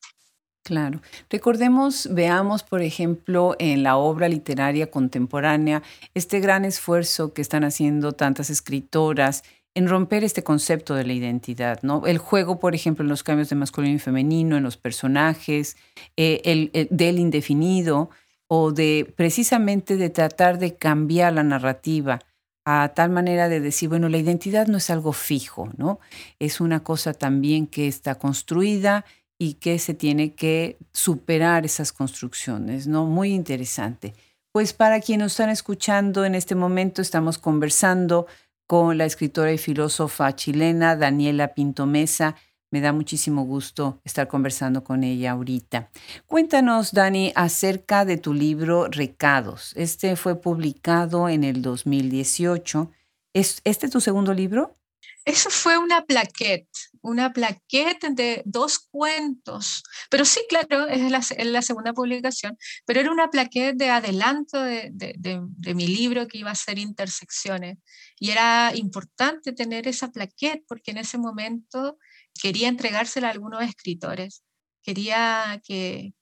[0.63, 1.01] Claro.
[1.31, 5.83] Recordemos, veamos, por ejemplo, en la obra literaria contemporánea,
[6.13, 9.43] este gran esfuerzo que están haciendo tantas escritoras
[9.75, 12.07] en romper este concepto de la identidad, ¿no?
[12.07, 15.79] El juego, por ejemplo, en los cambios de masculino y femenino, en los personajes,
[16.19, 18.11] eh, el, del indefinido,
[18.49, 22.19] o de precisamente de tratar de cambiar la narrativa
[22.64, 25.99] a tal manera de decir, bueno, la identidad no es algo fijo, ¿no?
[26.38, 29.05] Es una cosa también que está construida
[29.38, 33.07] y que se tiene que superar esas construcciones, ¿no?
[33.07, 34.14] Muy interesante.
[34.53, 38.27] Pues para quienes nos están escuchando en este momento, estamos conversando
[38.66, 42.37] con la escritora y filósofa chilena Daniela Pinto Mesa.
[42.72, 45.90] Me da muchísimo gusto estar conversando con ella ahorita.
[46.26, 49.72] Cuéntanos, Dani, acerca de tu libro Recados.
[49.74, 52.92] Este fue publicado en el 2018.
[53.35, 54.76] ¿Es este tu segundo libro?
[55.24, 56.68] Eso fue una plaquette,
[57.02, 59.83] una plaquette de dos cuentos.
[60.09, 62.56] Pero sí, claro, es la, segunda publicación,
[62.87, 67.78] pero era una plaquette de adelanto de, de, mi libro que iba a ser Intersecciones.
[68.18, 71.98] Y era importante tener esa plaquette porque en ese momento
[72.40, 74.43] quería entregársela a algunos escritores.
[74.83, 76.14] Quería que,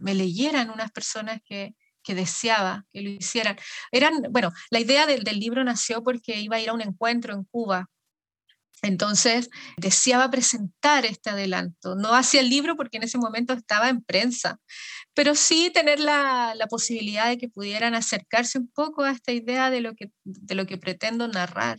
[0.00, 3.56] me leyeran unas personas que, que deseaba que lo hicieran.
[3.92, 7.34] Eran, bueno, la idea del, del, libro nació porque iba a ir a un encuentro
[7.34, 7.88] en Cuba
[8.82, 11.94] entonces deseaba presentar este adelanto.
[11.94, 14.58] No hacia el libro porque en ese momento estaba en prensa,
[15.14, 19.80] pero sí tener la, posibilidad de que pudieran acercarse un poco a esta idea de
[19.80, 21.78] lo que, de lo que pretendo narrar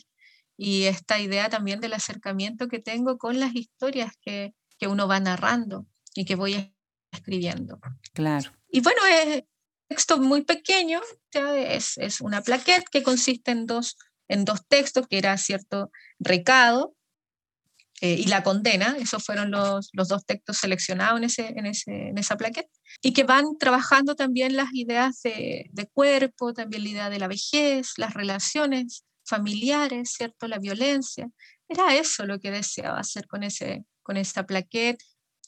[0.58, 5.20] y esta idea también del acercamiento que tengo con las historias que, que uno va
[5.20, 6.76] narrando y que voy
[7.12, 7.80] escribiendo.
[8.14, 8.52] Claro.
[8.70, 9.44] Y bueno, es
[9.88, 15.18] texto muy pequeño, es, es una plaquette que consiste en dos en dos textos, que
[15.18, 16.96] era cierto recado
[18.02, 22.10] eh, y la condena, esos fueron los, los dos textos seleccionados en, ese, en, ese,
[22.10, 22.70] en, esa plaqueta,
[23.02, 27.28] y que van trabajando también las ideas de, de, cuerpo, también la idea de la
[27.28, 30.48] vejez, las relaciones familiares, ¿cierto?
[30.48, 31.28] La violencia.
[31.68, 35.04] Era eso lo que deseaba hacer con, ese, con esa plaqueta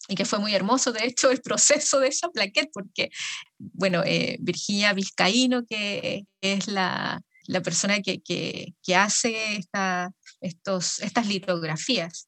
[0.07, 3.09] y que fue muy hermoso, de hecho, el proceso de esa plaqueta, porque,
[3.57, 11.27] bueno, eh, Virginia Vizcaíno, que es la, la persona que, que, hace esta, estos, estas
[11.27, 12.27] litografías,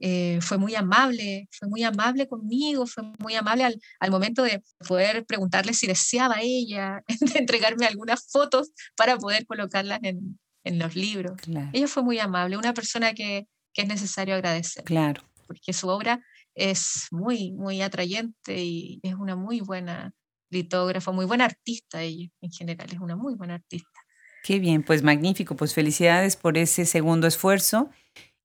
[0.00, 3.64] eh, fue muy amable, fue muy amable conmigo, fue muy amable
[4.00, 7.02] al, momento de poder preguntarle si deseaba ella
[7.34, 11.36] entregarme algunas fotos para poder colocarlas en, en los libros.
[11.72, 14.84] Ella fue muy amable, una persona que, que, es necesario agradecer.
[14.84, 15.22] Claro.
[15.46, 16.24] Porque su obra
[16.54, 20.12] es muy, muy atrayente y es una muy buena
[20.50, 24.00] litógrafa, muy buena artista ella en general, es una muy buena artista.
[24.44, 27.90] Qué bien, pues magnífico, pues felicidades por ese segundo esfuerzo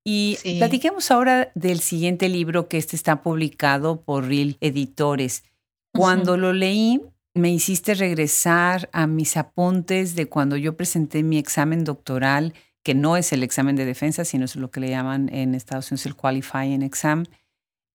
[0.04, 5.44] y platiquemos ahora del siguiente libro que este está publicado por Real Editores.
[5.92, 7.02] Cuando lo leí,
[7.34, 13.16] me hiciste regresar a mis apuntes de cuando yo presenté mi examen doctoral, que no
[13.16, 16.16] es el examen de defensa, sino es lo que le llaman en Estados Unidos el
[16.16, 17.24] qualifying exam,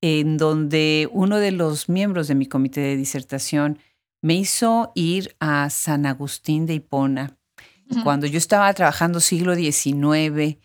[0.02, 3.80] en donde uno de los miembros de mi comité de disertación
[4.22, 7.38] me hizo ir a San Agustín de Hipona.
[8.04, 10.58] Cuando yo estaba trabajando siglo XIX,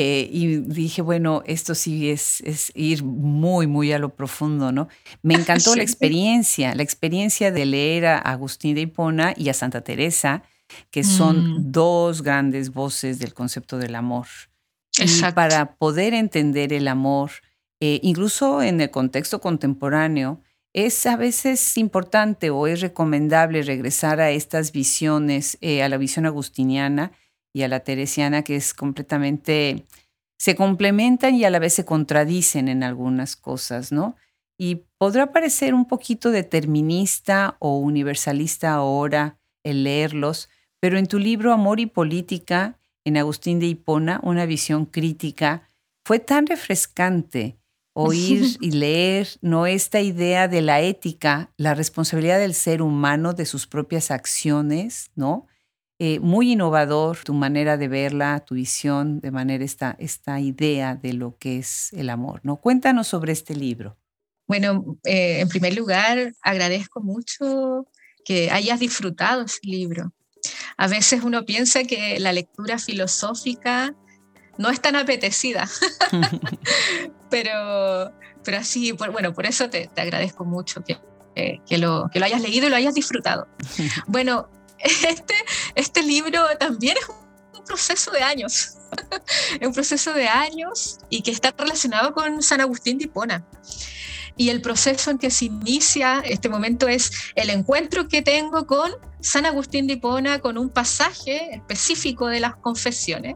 [0.00, 4.86] eh, y dije, bueno, esto sí es, es, ir muy, muy a lo profundo, ¿no?
[5.22, 9.80] Me encantó la experiencia, la experiencia de leer a Agustín de Hipona y a Santa
[9.80, 10.44] Teresa,
[10.92, 11.72] que son mm.
[11.72, 14.28] dos grandes voces del concepto del amor.
[15.00, 17.32] Y para poder entender el amor,
[17.80, 20.40] eh, incluso en el contexto contemporáneo,
[20.74, 26.24] es a veces importante o es recomendable regresar a estas visiones, eh, a la visión
[26.24, 27.10] agustiniana,
[27.52, 29.86] y a la teresiana, que es completamente,
[30.38, 34.16] se complementan y a la vez se contradicen en algunas cosas, ¿no?
[34.58, 40.48] Y podrá parecer un poquito determinista o universalista ahora el leerlos,
[40.80, 45.68] pero en tu libro Amor y Política, en Agustín de Hipona, una visión crítica,
[46.04, 47.58] fue tan refrescante
[47.92, 49.66] oír y leer, ¿no?
[49.66, 55.47] Esta idea de la ética, la responsabilidad del ser humano de sus propias acciones, ¿no?
[56.00, 61.12] Eh, muy innovador tu manera de verla, tu visión, de manera esta, esta idea de
[61.12, 62.40] lo que es el amor.
[62.44, 62.56] ¿no?
[62.58, 63.96] Cuéntanos sobre este libro.
[64.46, 67.88] Bueno, eh, en primer lugar, agradezco mucho
[68.24, 70.12] que hayas disfrutado ese libro.
[70.76, 73.92] A veces uno piensa que la lectura filosófica
[74.56, 75.68] no es tan apetecida,
[77.30, 78.12] pero,
[78.44, 80.96] pero así, bueno, por eso te, te agradezco mucho que,
[81.66, 83.48] que, lo, que lo hayas leído y lo hayas disfrutado.
[84.06, 85.34] Bueno, este,
[85.74, 88.78] este libro también es un proceso de años,
[89.62, 93.46] un proceso de años y que está relacionado con San Agustín de Hipona.
[94.36, 98.92] Y el proceso en que se inicia este momento es el encuentro que tengo con
[99.20, 103.34] San Agustín de Hipona, con un pasaje específico de las confesiones,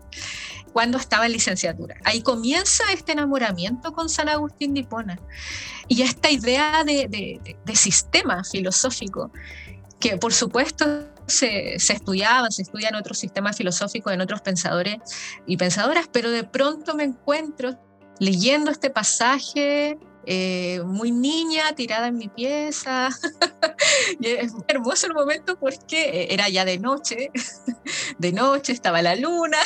[0.72, 1.96] cuando estaba en licenciatura.
[2.04, 5.18] Ahí comienza este enamoramiento con San Agustín de Hipona
[5.88, 9.32] y esta idea de, de, de sistema filosófico
[10.02, 10.84] que por supuesto
[11.32, 14.96] se, se estudiaba, se estudia en otros sistemas filosóficos, en otros pensadores
[15.46, 17.78] y pensadoras, pero de pronto me encuentro
[18.18, 23.08] leyendo este pasaje eh, muy niña, tirada en mi pieza.
[24.20, 27.30] es hermoso el momento porque era ya de noche,
[28.18, 29.58] de noche estaba la luna,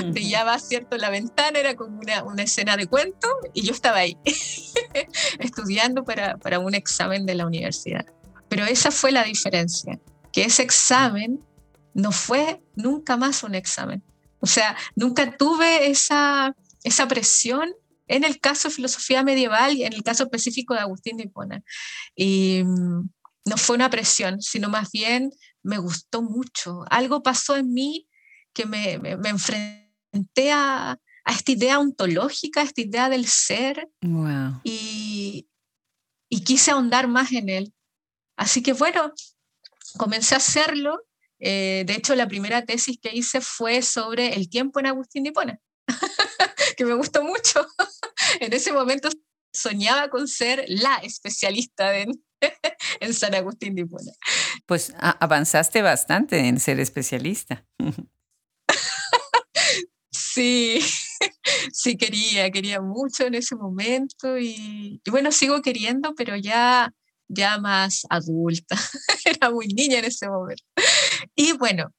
[0.10, 4.18] brillaba cierto la ventana, era como una, una, escena de cuento y yo estaba ahí
[5.38, 8.06] estudiando para, para un examen de la universidad.
[8.48, 9.98] Pero esa fue la diferencia
[10.36, 11.40] que ese examen
[11.94, 14.02] no fue nunca más un examen.
[14.38, 17.72] O sea, nunca tuve esa, esa presión
[18.06, 21.64] en el caso de filosofía medieval y en el caso específico de Agustín de Hipona.
[22.14, 23.08] Y mm,
[23.46, 25.30] no fue una presión, sino más bien
[25.62, 26.84] me gustó mucho.
[26.90, 28.06] Algo pasó en mí
[28.52, 33.88] que me, me, me enfrenté a, a, esta idea ontológica, a esta idea del ser.
[34.02, 34.60] Wow.
[34.64, 35.48] Y,
[36.28, 37.72] y quise ahondar más en él.
[38.36, 39.14] Así que bueno,
[39.96, 41.00] comencé a hacerlo.
[41.38, 45.30] Eh, de hecho, la primera tesis que hice fue sobre el tiempo en Agustín de
[45.30, 45.60] Hipona,
[46.76, 47.66] que me gustó mucho.
[48.40, 49.08] en ese momento
[49.52, 52.12] soñaba con ser la especialista en,
[53.00, 54.12] en San Agustín de Hipona.
[54.66, 57.64] Pues avanzaste bastante en ser especialista.
[60.10, 60.80] sí,
[61.72, 66.92] sí quería, quería mucho en ese momento y, y bueno, sigo queriendo, pero ya
[67.28, 68.76] ya más adulta,
[69.24, 70.62] era muy niña en ese momento.
[71.34, 71.92] Y bueno,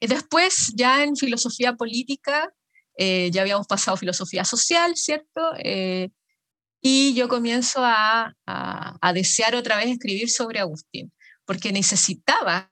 [0.00, 2.52] después, ya en filosofía política,
[2.98, 5.40] eh, ya habíamos pasado filosofía social, ¿cierto?
[5.58, 6.10] Eh,
[6.80, 11.12] y yo comienzo a, a, desear otra vez escribir sobre Agustín,
[11.44, 12.70] porque necesitaba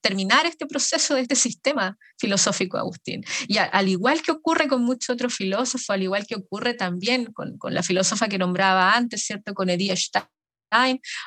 [0.00, 3.24] terminar este proceso de este sistema filosófico Agustín.
[3.48, 7.56] Y al igual que ocurre con muchos otros filósofos, al igual que ocurre también con,
[7.56, 9.54] con la filósofa que nombraba antes, ¿cierto?
[9.54, 10.26] Con Edith Stein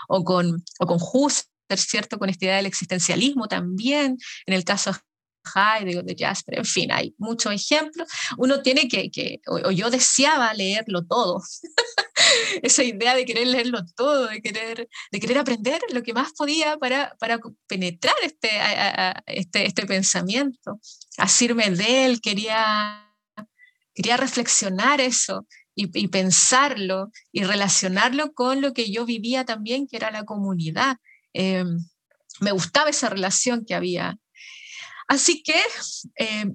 [0.08, 1.47] o con, o con Husserl,
[1.78, 2.17] ¿cierto?
[2.17, 4.91] Con esta idea del existencialismo también, en el caso
[5.56, 8.08] Heidegger, de Jasper, en fin, hay muchos ejemplos.
[8.38, 11.41] Uno tiene que, que o, yo deseaba leerlo todo,
[12.62, 16.78] esa idea de querer leerlo todo, de querer, de querer aprender lo que más podía
[16.78, 18.49] para, para penetrar este,
[19.28, 20.80] este, este pensamiento,
[21.17, 23.12] asirme de él, quería,
[23.93, 25.47] quería reflexionar eso.
[25.81, 30.97] Y, pensarlo y relacionarlo con lo que yo vivía también, que era la comunidad.
[31.33, 31.63] Eh,
[32.41, 34.19] me gustaba esa relación que había
[35.09, 35.59] Así que
[36.19, 36.45] eh,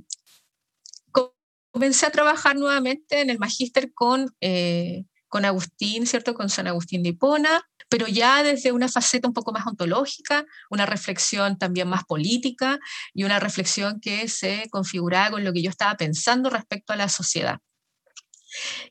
[1.72, 6.34] comencé a trabajar nuevamente en el magíster con, eh, con Agustín, ¿cierto?
[6.34, 10.86] Con San Agustín de Hipona, pero ya desde una faceta un poco más ontológica, una
[10.86, 12.78] reflexión también más política
[13.12, 17.08] y una reflexión que se configuraba con lo que yo estaba pensando respecto a la
[17.08, 17.58] sociedad.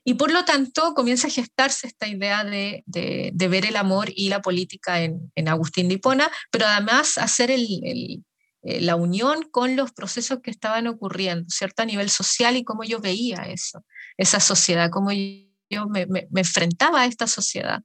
[0.04, 4.30] Y por lo tanto comienza a gestarse esta idea de, de, ver el amor y
[4.30, 8.23] la política en, en, Agustín de Hipona, pero además hacer el, el,
[8.63, 11.84] eh, la unión con los procesos que estaban ocurriendo, ¿cierto?
[11.84, 13.84] A nivel social y cómo yo veía eso,
[14.17, 17.84] esa sociedad, cómo yo me, enfrentaba a esta sociedad.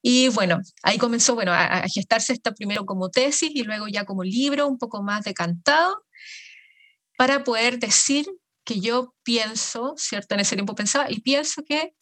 [0.00, 4.22] Y bueno, ahí comenzó bueno, a, gestarse esta primero como tesis y luego ya como
[4.22, 6.04] libro un poco más decantado
[7.18, 8.26] para poder decir
[8.64, 10.34] que yo pienso, ¿cierto?
[10.34, 11.94] En ese tiempo pensaba y pienso que,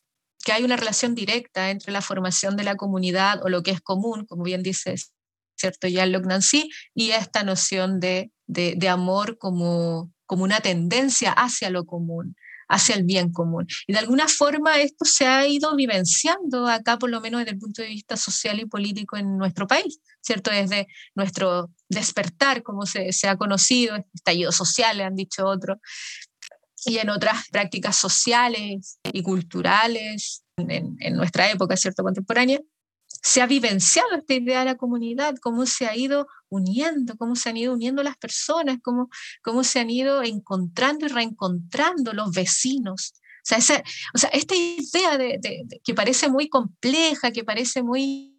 [0.44, 3.80] que hay una relación directa entre la formación de la comunidad o lo que es
[3.80, 5.12] común, como bien dices,
[5.56, 5.88] ¿cierto?
[5.88, 11.84] Ya en Nancy, y esta noción de, de, amor como, como una tendencia hacia lo
[11.84, 12.34] común,
[12.68, 13.66] hacia el bien común.
[13.86, 17.58] Y de alguna forma esto se ha ido vivenciando acá, por lo menos desde el
[17.58, 20.50] punto de vista social y político en nuestro país, ¿cierto?
[20.50, 25.78] Desde nuestro despertar, como se, se ha conocido, estallido social, le han dicho otros,
[26.84, 32.02] y en otras prácticas sociales y culturales en, en nuestra época, ¿cierto?
[32.02, 32.60] Contemporánea,
[33.22, 37.50] se ha vivenciado esta idea de la comunidad, cómo se ha ido uniendo, cómo se
[37.50, 39.10] han ido uniendo las personas, cómo,
[39.42, 43.12] cómo se han ido encontrando y reencontrando los vecinos.
[43.14, 43.82] O sea, esa,
[44.14, 45.38] o sea esta idea de,
[45.82, 48.36] que parece muy compleja, que parece muy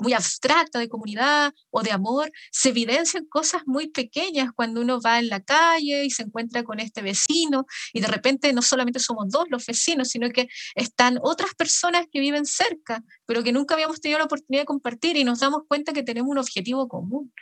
[0.00, 5.18] muy abstracta de comunidad o de amor, se evidencian cosas muy pequeñas cuando uno va
[5.18, 9.30] en la calle y se encuentra con este vecino y de repente no solamente somos
[9.30, 14.00] dos los vecinos, sino que están otras personas que viven cerca, pero que nunca habíamos
[14.00, 17.32] tenido la oportunidad de compartir y nos damos cuenta que tenemos un objetivo común,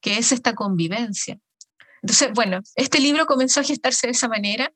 [0.00, 1.38] que es esta convivencia.
[2.02, 4.72] Entonces, bueno, este libro comenzó a gestarse de esa manera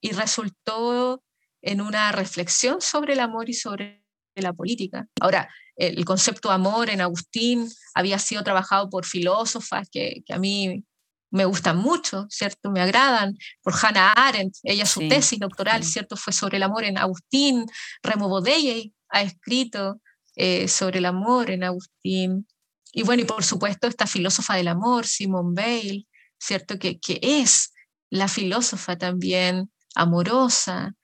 [0.00, 1.22] y resultó
[1.60, 4.02] en una reflexión sobre el amor y sobre
[4.34, 5.06] la política.
[5.20, 5.48] Ahora,
[5.88, 10.84] el concepto amor en Agustín había sido trabajado por filósofas que, a mí
[11.30, 12.70] me gustan mucho, ¿cierto?
[12.70, 16.16] Me agradan, por Hannah Arendt, ella su tesis doctoral, ¿cierto?
[16.16, 17.66] Fue sobre el amor en Agustín,
[18.02, 20.00] Remo Bodeye ha escrito
[20.36, 22.46] eh, sobre el amor en Agustín,
[22.92, 26.06] y bueno, y por supuesto esta filósofa del amor, Simone Bale,
[26.38, 26.78] ¿cierto?
[26.78, 27.72] Que, que es
[28.10, 30.94] la filósofa también amorosa,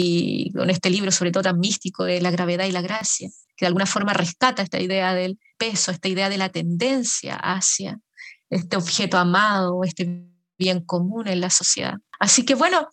[0.00, 3.64] y con este libro sobre todo tan místico de la gravedad y la gracia, que
[3.64, 7.98] de alguna forma rescata esta idea del peso, esta idea de la tendencia hacia
[8.50, 10.24] este objeto amado, este
[10.56, 11.96] bien común en la sociedad.
[12.20, 12.88] Así que bueno,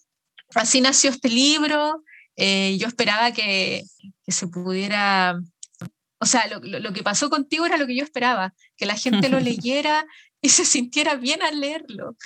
[0.55, 2.03] así nació este libro.
[2.35, 3.83] Eh, yo esperaba que,
[4.25, 5.39] que, se pudiera,
[6.19, 9.29] o sea, lo, lo, que pasó contigo era lo que yo esperaba, que la gente
[9.29, 10.05] lo leyera
[10.41, 12.17] y se sintiera bien al leerlo,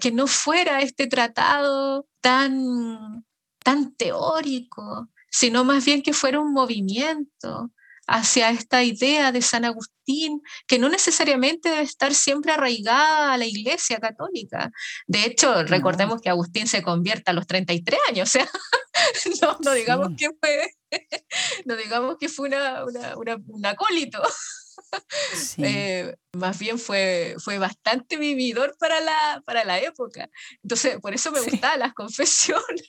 [0.00, 3.24] que no fuera este tratado tan
[3.64, 7.70] tan teórico, sino más bien que fuera un movimiento
[8.08, 13.44] hacia esta idea de San Agustín, que no necesariamente debe estar siempre arraigada a la
[13.44, 14.72] Iglesia católica.
[15.06, 18.48] De hecho, recordemos que Agustín se convierte a los 33 años, o sea,
[19.60, 20.74] no, digamos que fue,
[21.66, 22.84] no digamos que fue una,
[23.46, 24.22] un acólito.
[25.58, 30.30] Eh, más bien fue, fue bastante vividor para la, para la época.
[30.62, 32.86] Entonces, por eso me gustaban las confesiones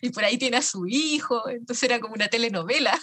[0.00, 2.96] y por ahí tiene a su hijo, entonces era como una telenovela.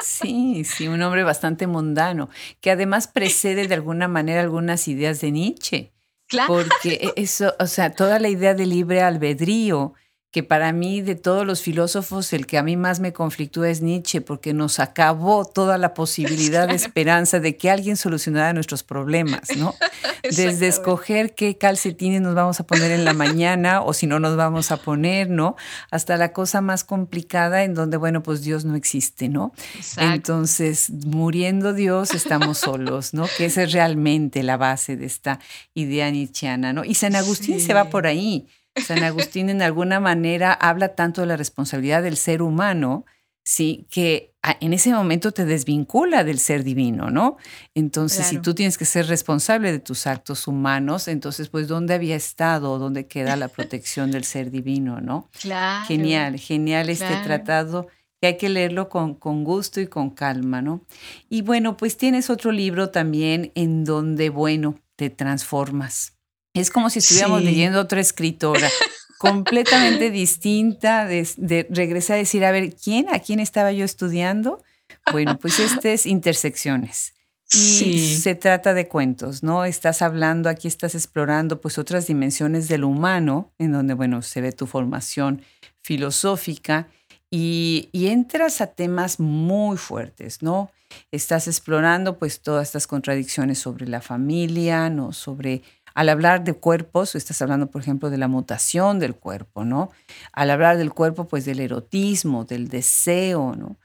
[0.00, 2.28] Sí, sí, un hombre bastante mundano,
[2.60, 5.90] que además precede de alguna manera algunas ideas de Nietzsche.
[6.26, 6.54] Claro.
[6.54, 9.92] Porque e, eso, o sea, toda la idea de libre albedrío
[10.34, 13.82] que para mí de todos los filósofos el que a mí más me conflictúa es
[13.82, 19.56] Nietzsche, porque nos acabó toda la posibilidad de esperanza de que alguien solucionara nuestros problemas,
[19.56, 19.76] ¿no?
[20.24, 24.34] Desde escoger qué calcetines nos vamos a poner en la mañana o si no nos
[24.34, 25.54] vamos a poner, ¿no?
[25.92, 29.52] Hasta la cosa más complicada en donde, bueno, pues Dios no existe, ¿no?
[29.98, 33.28] Entonces, muriendo Dios, estamos solos, ¿no?
[33.38, 35.38] Que esa es realmente la base de esta
[35.74, 36.84] idea nietzscheana, ¿no?
[36.84, 38.48] Y San Agustín se va por ahí.
[38.76, 43.04] San Agustín en alguna manera habla tanto de la responsabilidad del ser humano,
[43.44, 47.36] sí, que en ese momento te desvincula del ser divino, ¿no?
[47.74, 52.16] Entonces, si tú tienes que ser responsable de tus actos humanos, entonces, pues, ¿dónde había
[52.16, 52.78] estado?
[52.78, 55.30] ¿Dónde queda la protección del ser divino, no?
[55.40, 55.86] Claro.
[55.86, 57.86] Genial, genial este tratado
[58.20, 60.84] que hay que leerlo con, con gusto y con calma, ¿no?
[61.28, 66.13] Y bueno, pues tienes otro libro también en donde, bueno, te transformas.
[66.54, 68.70] Es como si estuviéramos leyendo otra escritora
[69.18, 73.06] completamente distinta, de, regresar a decir, a ver, ¿quién?
[73.12, 74.62] ¿A quién estaba yo estudiando?
[75.10, 77.14] Bueno, pues este es Intersecciones.
[77.52, 79.64] Y se trata de cuentos, ¿no?
[79.64, 84.50] Estás hablando, aquí estás explorando pues otras dimensiones del humano, en donde, bueno, se ve
[84.50, 85.42] tu formación
[85.80, 86.88] filosófica
[87.30, 90.70] y, y entras a temas muy fuertes, ¿no?
[91.12, 95.12] Estás explorando pues todas estas contradicciones sobre la familia, ¿no?
[95.12, 95.62] Sobre
[95.94, 99.90] al hablar de cuerpos, estás hablando, por ejemplo, de la mutación del cuerpo, ¿no?
[100.32, 103.76] Al hablar del cuerpo, pues del erotismo, del deseo, ¿no?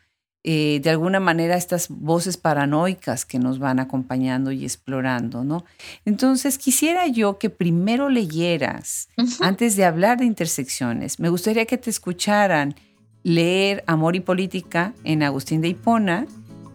[0.44, 5.66] Eh, de alguna manera estas voces paranoicas que nos van acompañando y explorando, ¿no?
[6.06, 9.10] Entonces quisiera yo que primero leyeras,
[9.42, 12.74] antes de hablar de intersecciones, me gustaría que te escucharan
[13.22, 16.26] leer Amor y Política en Agustín de Hipona,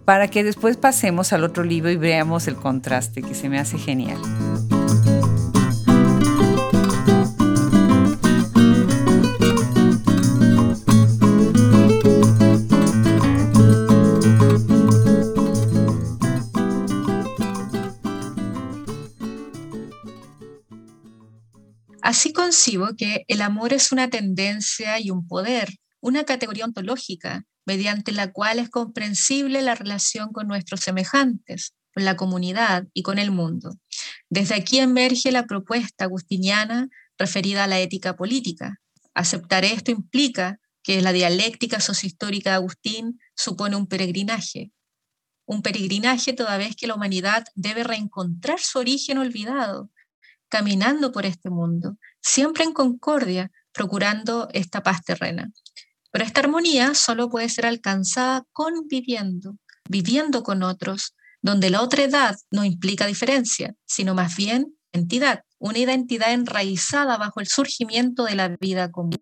[0.04, 3.78] para que después pasemos al otro libro y veamos el contraste, que se me hace
[3.78, 4.18] genial.
[22.04, 25.70] Así concibo que el amor es una tendencia y un poder,
[26.02, 32.14] una categoría ontológica, mediante la cual es comprensible la relación con nuestros semejantes, con la
[32.14, 33.78] comunidad y con el mundo.
[34.28, 38.82] Desde aquí emerge la propuesta agustiniana referida a la ética política.
[39.14, 44.72] Aceptar esto implica que la dialéctica sociohistórica de Agustín supone un peregrinaje.
[45.46, 49.90] Un peregrinaje toda vez que la humanidad debe reencontrar su origen olvidado,
[50.48, 55.50] caminando por este mundo, siempre en concordia, procurando esta paz terrena.
[56.12, 59.56] Pero esta armonía solo puede ser alcanzada conviviendo,
[59.88, 65.78] viviendo con otros, donde la otra edad no implica diferencia, sino más bien entidad, una
[65.78, 69.20] identidad enraizada bajo el surgimiento de la vida común.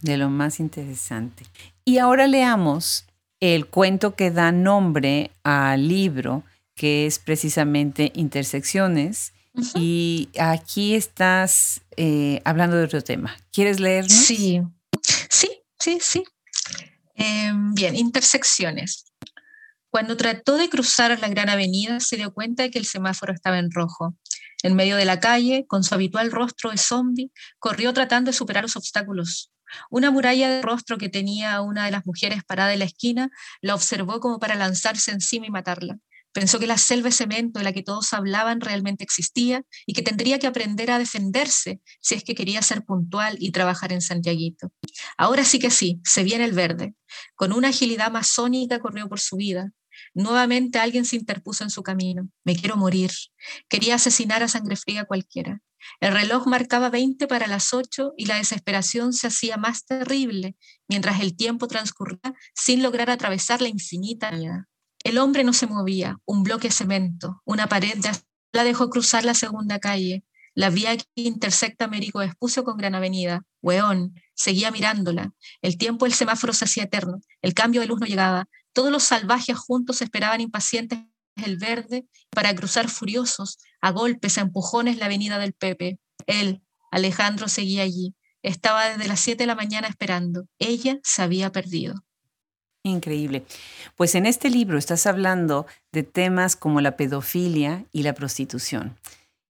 [0.00, 1.44] De lo más interesante.
[1.84, 3.04] Y ahora leamos
[3.40, 6.44] el cuento que da nombre al libro,
[6.74, 9.32] que es precisamente Intersecciones,
[9.74, 13.36] y aquí estás eh, hablando de otro tema.
[13.52, 14.12] ¿Quieres leernos?
[14.12, 14.62] Sí,
[15.28, 16.24] sí, sí, sí.
[17.14, 19.04] Em, bien, intersecciones.
[19.90, 23.58] Cuando trató de cruzar la gran avenida, se dio cuenta de que el semáforo estaba
[23.58, 24.16] en rojo.
[24.62, 28.64] En medio de la calle, con su habitual rostro de zombie, corrió tratando de superar
[28.64, 29.52] los obstáculos.
[29.90, 33.30] Una muralla de rostro que tenía una de las mujeres parada en la esquina
[33.60, 35.98] la observó como para lanzarse encima y matarla.
[36.38, 40.02] Pensó que la selva de cemento de la que todos hablaban realmente existía y que
[40.02, 44.70] tendría que aprender a defenderse si es que quería ser puntual y trabajar en Santiaguito.
[45.16, 46.94] Ahora sí que sí, se viene el verde.
[47.34, 49.72] Con una agilidad masónica corrió por su vida.
[50.14, 52.28] Nuevamente alguien se interpuso en su camino.
[52.44, 53.10] Me quiero morir.
[53.68, 55.60] Quería asesinar a sangre fría cualquiera.
[55.98, 60.54] El reloj marcaba 20 para las 8 y la desesperación se hacía más terrible
[60.86, 64.30] mientras el tiempo transcurría sin lograr atravesar la infinita
[65.04, 68.10] el hombre no se movía, un bloque de cemento, una pared de
[68.52, 70.24] la dejó cruzar la segunda calle.
[70.54, 73.42] La vía que intersecta Américo Espucio con Gran Avenida.
[73.62, 75.32] Weón, seguía mirándola.
[75.62, 77.20] El tiempo del semáforo se hacía eterno.
[77.42, 78.46] El cambio de luz no llegaba.
[78.72, 80.98] Todos los salvajes juntos esperaban impacientes
[81.36, 86.00] el verde para cruzar furiosos, a golpes, a empujones, la avenida del Pepe.
[86.26, 88.14] Él, Alejandro, seguía allí.
[88.42, 90.48] Estaba desde las 7 de la mañana esperando.
[90.58, 91.94] Ella se había perdido.
[92.82, 93.44] Increíble.
[93.96, 98.96] Pues en este libro estás hablando de temas como la pedofilia y la prostitución.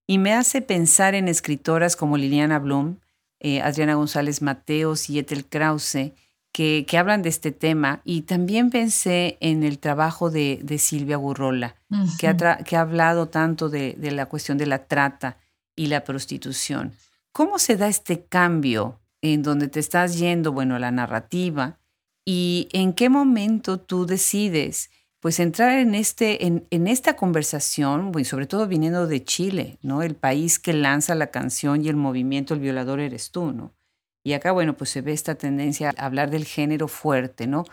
[0.06, 2.96] Y me hace pensar en escritoras como Liliana Blum,
[3.40, 6.12] eh, Adriana González Mateos y Ethel Krause,
[6.52, 8.00] que, hablan de este tema.
[8.04, 11.76] Y también pensé en el trabajo de, Silvia Burrola,
[12.18, 15.36] que, ha que, ha hablado tanto de, de la cuestión de la trata
[15.76, 16.94] y la prostitución.
[17.32, 21.78] ¿Cómo se da este cambio en donde te estás yendo, bueno, a la narrativa,
[22.30, 28.46] y en qué momento tú decides pues entrar en, este, en, en esta conversación, sobre
[28.46, 30.02] todo viniendo de Chile, ¿no?
[30.02, 33.74] El país que lanza la canción y el movimiento El violador eres tú, ¿no?
[34.22, 37.64] Y acá, bueno, pues se ve esta tendencia a hablar del género fuerte, ¿no?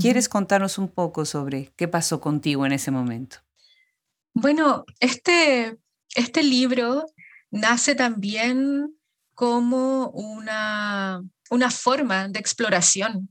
[0.00, 3.36] ¿Quieres contarnos un poco sobre qué pasó contigo en ese momento?
[4.34, 5.78] Bueno, este,
[6.16, 7.06] este libro
[7.52, 8.92] nace también
[9.34, 13.30] como una, una forma de exploración,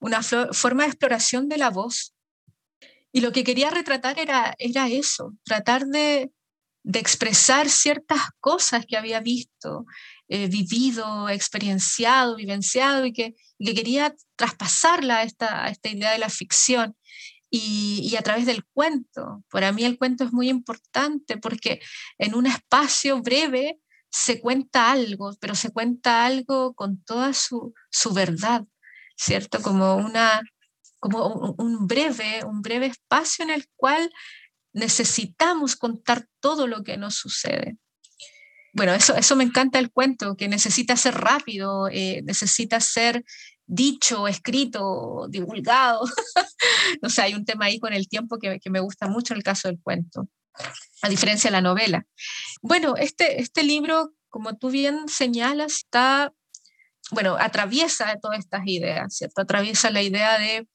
[0.00, 2.14] una forma de exploración de la voz.
[3.12, 6.32] Y lo que quería retratar era, era eso, tratar de,
[6.82, 9.84] de expresar ciertas cosas que había visto,
[10.28, 16.96] eh, vivido, experienciado, vivenciado y que, quería traspasarla a esta, esta idea de la ficción.
[17.52, 19.42] Y, a través del cuento.
[19.50, 21.80] Para mí el cuento es muy importante porque
[22.16, 28.12] en un espacio breve se cuenta algo, pero se cuenta algo con toda su, su
[28.12, 28.64] verdad,
[29.20, 29.60] ¿cierto?
[29.60, 30.40] Como, una,
[30.98, 34.10] como un, breve, un breve espacio en el cual
[34.72, 37.76] necesitamos contar todo lo que nos sucede.
[38.72, 43.24] Bueno, eso, eso me encanta el cuento, que necesita ser rápido, eh, necesita ser
[43.66, 46.02] dicho, escrito, divulgado.
[47.02, 49.68] no hay un tema ahí con el tiempo que, que, me gusta mucho el caso
[49.68, 50.28] del cuento,
[51.02, 52.06] a diferencia de la novela.
[52.62, 56.32] Bueno, este, este libro, como tú bien señalas, está,
[57.12, 59.42] bueno, atraviesa todas estas ideas, ¿cierto?
[59.42, 60.66] Atraviesa la idea de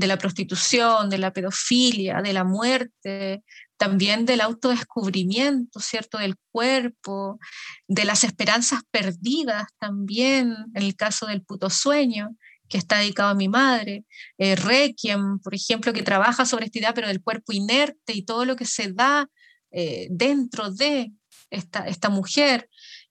[0.00, 3.42] de la prostitución, de la pedofilia, de la muerte,
[3.76, 6.16] también del autodescubrimiento, ¿cierto?
[6.16, 7.38] Del cuerpo,
[7.86, 12.34] de las esperanzas perdidas también, en el caso del puto sueño,
[12.66, 14.04] que está dedicado a mi madre,
[14.38, 18.46] eh, Requiem, por ejemplo, que trabaja sobre esta idea, pero del cuerpo inerte y todo
[18.46, 19.28] lo que se da
[19.70, 21.12] eh, dentro de
[21.50, 22.70] esta, esta mujer.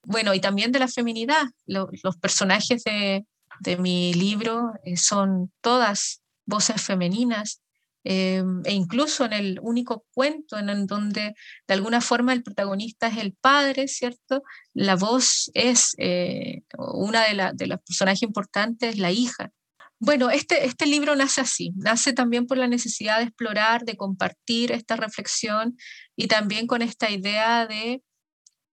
[0.09, 1.45] Bueno, y también de la feminidad.
[1.67, 3.27] los personajes de,
[3.59, 7.61] de mi libro eh, son todas voces femeninas,
[8.03, 11.35] eh, e incluso en el único cuento en, donde
[11.67, 14.41] de alguna forma el protagonista es el padre, ¿cierto?
[14.73, 19.51] La voz es eh, una de, de los personajes importantes, la hija.
[19.99, 24.71] Bueno, este, este libro nace así, nace también por la necesidad de explorar, de compartir
[24.71, 25.77] esta reflexión
[26.15, 28.01] y también con esta idea de,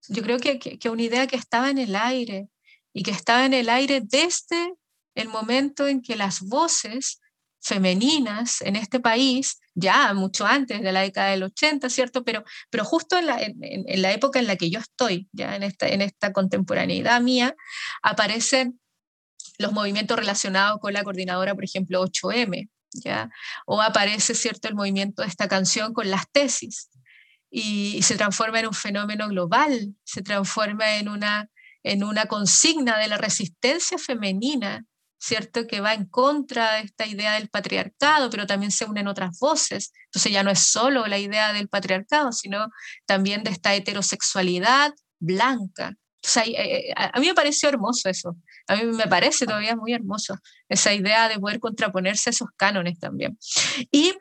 [0.09, 2.49] yo creo que, que, que una idea que estaba en el aire
[2.93, 4.75] y que estaba en el aire desde
[5.15, 7.21] el momento en que las voces
[7.67, 12.25] femeninas en este país, ya mucho antes de la década del 80, ¿cierto?
[12.25, 15.65] Pero, pero justo en la, en, la época en la que yo estoy, ya en
[15.65, 17.57] esta, en esta contemporaneidad mía,
[18.03, 18.81] aparecen
[19.59, 23.31] los movimientos relacionados con la coordinadora, por ejemplo, 8M, ¿ya?
[23.67, 26.89] O aparece, ¿cierto?, el movimiento de esta canción con las tesis.
[27.51, 31.49] Y, y se transforma en un fenómeno global, se transforma en una,
[31.83, 34.85] en una consigna de la resistencia femenina
[35.19, 35.67] ¿cierto?
[35.67, 39.93] Que va en contra de esta idea del patriarcado, pero también se unen otras voces.
[40.07, 42.69] Entonces ya no es solo la idea del patriarcado, sino
[43.07, 45.95] también de esta heterosexualidad blanca.
[46.45, 48.37] Eh, eh, a mí me pareció hermoso eso.
[48.69, 50.37] A mí me parece todavía muy hermoso
[50.69, 53.39] esa idea de poder contraponerse a esos cánones también.
[53.91, 54.13] Y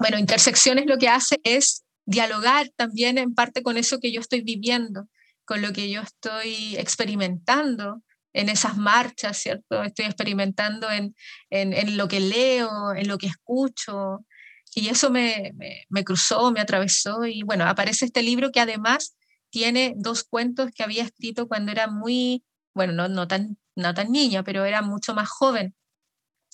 [0.00, 4.40] bueno, Intersecciones lo que hace es dialogar también en parte con eso que yo estoy
[4.40, 5.08] viviendo,
[5.44, 8.02] con lo que yo estoy experimentando
[8.32, 9.82] en esas marchas, ¿cierto?
[9.82, 11.14] Estoy experimentando en,
[11.50, 14.24] en, lo que leo, en lo que escucho,
[14.74, 15.52] y eso me,
[15.88, 19.16] me, cruzó, me atravesó, y bueno, aparece este libro que además
[19.48, 22.44] tiene dos cuentos que había escrito cuando era muy,
[22.74, 25.74] bueno, no, no, tan, no tan niña, pero era mucho más joven,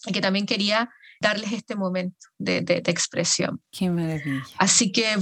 [0.07, 0.89] y que también quería
[1.21, 3.61] darles este momento de, de, expresión.
[3.73, 4.45] Qué maravilla.
[4.59, 5.17] Así que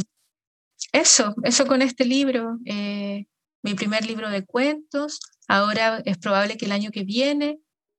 [0.92, 3.26] eso, eso con este libro, eh,
[3.62, 5.20] mi primer libro de cuentos,
[5.50, 7.58] Ahora es probable que el año que viene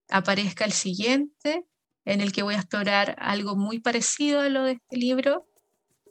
[0.10, 1.66] aparezca el siguiente,
[2.06, 5.50] en el que voy a explorar algo muy parecido a lo de este libro,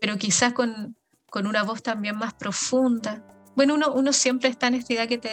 [0.03, 0.99] pero quizás con,
[1.31, 3.25] con una voz también más profunda.
[3.57, 5.31] Bueno, uno, uno siempre está en esta idea que te,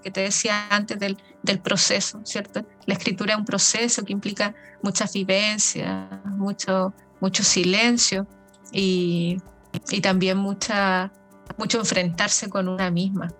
[0.00, 2.64] que te decía antes del, del, proceso, ¿cierto?
[2.86, 8.28] La escritura es un proceso que implica muchas vivencias, mucho, mucho silencio
[8.70, 9.38] y,
[9.90, 11.12] y también mucha,
[11.56, 13.32] mucho enfrentarse con una misma.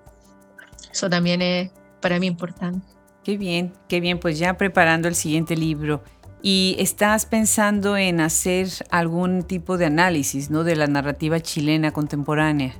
[0.91, 1.71] Eso también es,
[2.01, 2.87] para mí importante.
[3.25, 6.03] Qué bien, qué bien, pues ya preparando el siguiente libro.
[6.41, 10.63] ¿Y estás pensando en hacer algún tipo de análisis ¿no?
[10.65, 12.75] de la narrativa chilena contemporánea?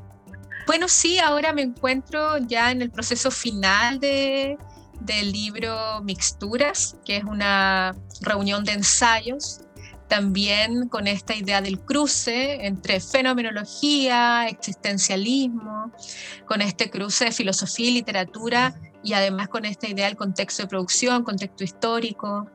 [0.67, 4.59] Bueno, sí, ahora me encuentro ya en el proceso final de,
[5.01, 9.63] del libro Mixturas, que es una reunión de ensayos
[10.09, 15.93] también con esta idea del cruce entre fenomenología, existencialismo,
[16.47, 20.69] con este cruce de filosofía y literatura y además con esta idea del contexto de
[20.69, 22.51] producción, contexto histórico.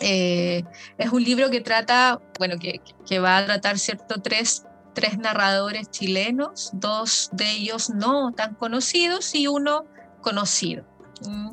[0.00, 0.64] Eh,
[0.96, 4.64] es un libro que trata, bueno, que, va a tratar, ¿cierto?, tres,
[4.94, 9.84] tres narradores chilenos, dos de ellos no tan conocidos y uno
[10.22, 10.84] conocido.
[11.26, 11.50] Mm,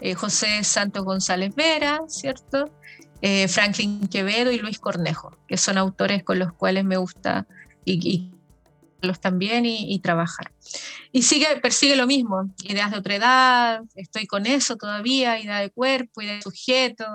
[0.00, 2.70] eh, José Santos González Vera, ¿cierto?
[3.22, 7.46] Eh, Franklin Quevedo y Luis Cornejo, que son autores con los cuales me gusta
[7.84, 8.30] y,
[9.12, 10.52] también y, trabajar.
[11.12, 15.70] Y sigue, persigue lo mismo, ideas de otra edad, estoy con eso todavía, idea de
[15.70, 17.06] cuerpo, idea de sujeto,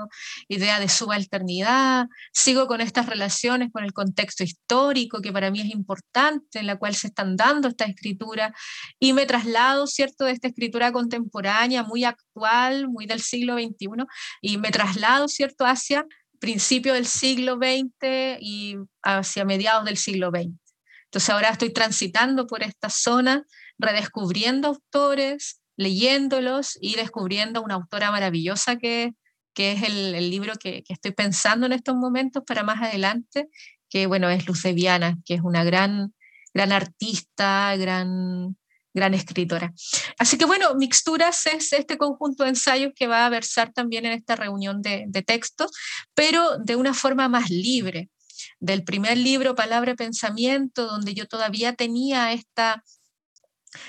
[0.48, 5.70] idea de subalternidad, sigo con estas relaciones con el contexto histórico que para mí es
[5.70, 8.54] importante, en la cual se están dando esta escritura,
[9.00, 14.06] y me traslado, ¿cierto?, de esta escritura contemporánea, muy actual, muy del siglo XXI,
[14.42, 16.06] y me traslado, ¿cierto?, hacia
[16.40, 20.69] principio del siglo XX y hacia mediados del siglo XX.
[21.10, 23.44] Entonces ahora estoy transitando por esta zona,
[23.80, 29.16] redescubriendo autores, leyéndolos y descubriendo una autora maravillosa que,
[29.56, 33.50] que es el, libro que, estoy pensando en estos momentos para más adelante,
[33.90, 36.14] que bueno, es Luceviana, que es una gran,
[36.54, 38.56] gran artista, gran,
[38.94, 39.74] gran escritora.
[40.20, 44.12] Así que bueno, Mixturas es este conjunto de ensayos que va a versar también en
[44.12, 45.72] esta reunión de, de textos,
[46.14, 48.12] pero de una forma más libre
[48.60, 52.84] del primer libro, Palabra y Pensamiento, donde yo todavía tenía esta,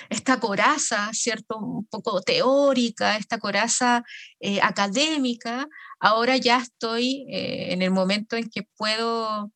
[0.08, 1.58] esta coraza, ¿cierto?
[1.58, 4.02] Un poco teórica, esta coraza
[4.40, 5.66] eh, académica,
[5.98, 9.50] ahora ya estoy eh, en el momento en que puedo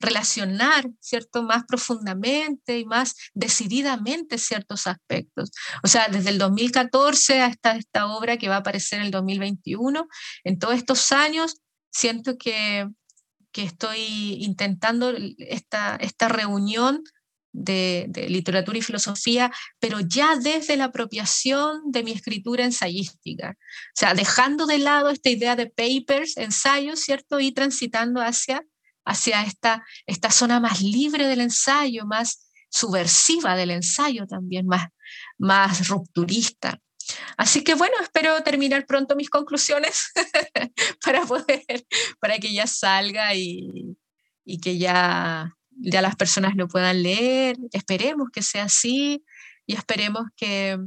[0.00, 1.42] relacionar, ¿cierto?
[1.42, 5.50] Más profundamente y más decididamente ciertos aspectos.
[5.82, 10.06] O sea, desde el 2014 hasta esta obra que va a aparecer en el 2021,
[10.44, 11.56] en todos estos años,
[11.90, 12.88] siento que
[13.54, 17.04] que estoy intentando esta, esta reunión
[17.52, 23.54] de, literatura y filosofía, pero ya desde la apropiación de mi escritura ensayística.
[23.56, 27.38] O sea, dejando de lado esta idea de papers, ensayos, ¿cierto?
[27.38, 28.64] Y transitando hacia,
[29.04, 34.88] hacia esta, esta zona más libre del ensayo, más subversiva del ensayo también, más,
[35.38, 36.80] más rupturista.
[37.36, 40.12] Así que bueno, espero terminar pronto mis conclusiones
[41.04, 41.86] para poder,
[42.20, 43.96] para que ya salga y,
[44.62, 47.56] que ya, ya las personas lo puedan leer.
[47.72, 49.24] Esperemos que sea así
[49.66, 50.78] y esperemos que,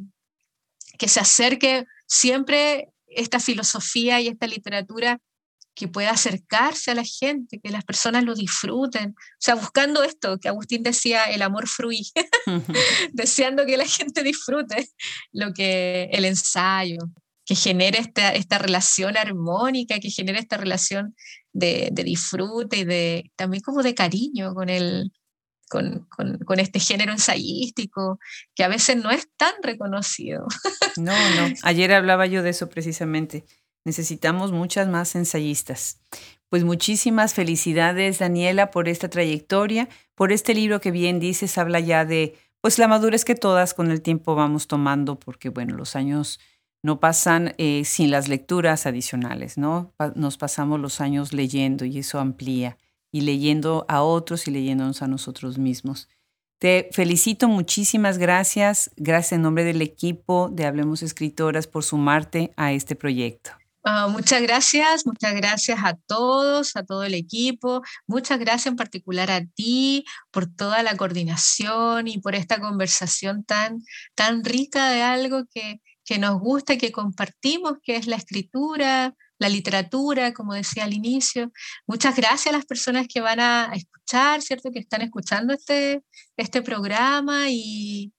[0.97, 5.19] que se acerque siempre esta filosofía y esta literatura
[5.77, 9.11] que pueda acercarse a la gente, que las personas lo disfruten.
[9.11, 12.01] O sea, buscando esto, que Agustín decía, el amor fruí,
[13.13, 14.89] deseando que la gente disfrute
[15.31, 16.97] lo que el ensayo,
[17.45, 21.15] que genere esta, esta relación armónica, que genere esta relación
[21.53, 25.11] de, de, disfrute y de, también como de cariño con, el,
[25.69, 28.17] con, con, con, este género ensayístico,
[28.55, 30.47] que a veces no es tan reconocido.
[30.97, 33.45] no, no, ayer hablaba yo de eso precisamente
[33.87, 36.01] Necesitamos muchas más ensayistas.
[36.49, 42.03] Pues muchísimas felicidades, Daniela, por esta trayectoria, por este libro que bien dices, habla ya
[42.03, 46.37] de pues la madurez que todas con el tiempo vamos tomando, porque bueno, los años
[46.83, 49.93] no pasan eh, sin las lecturas adicionales, ¿no?
[50.15, 52.77] Nos pasamos los años leyendo y eso amplía,
[53.09, 56.09] y leyendo a otros y leyéndonos a nosotros mismos.
[56.59, 62.73] Te felicito, muchísimas gracias, gracias en nombre del equipo de Hablemos Escritoras por sumarte a
[62.73, 63.51] este proyecto.
[63.89, 67.81] Ah, muchas gracias, muchas gracias a todos, a todo el equipo.
[68.05, 73.81] Muchas gracias en particular a ti por toda la coordinación y por esta conversación tan,
[74.13, 79.47] tan rica de algo que, que nos gusta que compartimos, que es la escritura, la
[79.47, 81.53] literatura, como decía al inicio.
[81.87, 84.69] Muchas gracias a las personas que van a escuchar, ¿cierto?
[84.73, 86.03] Que están escuchando este,
[86.35, 88.11] este programa y,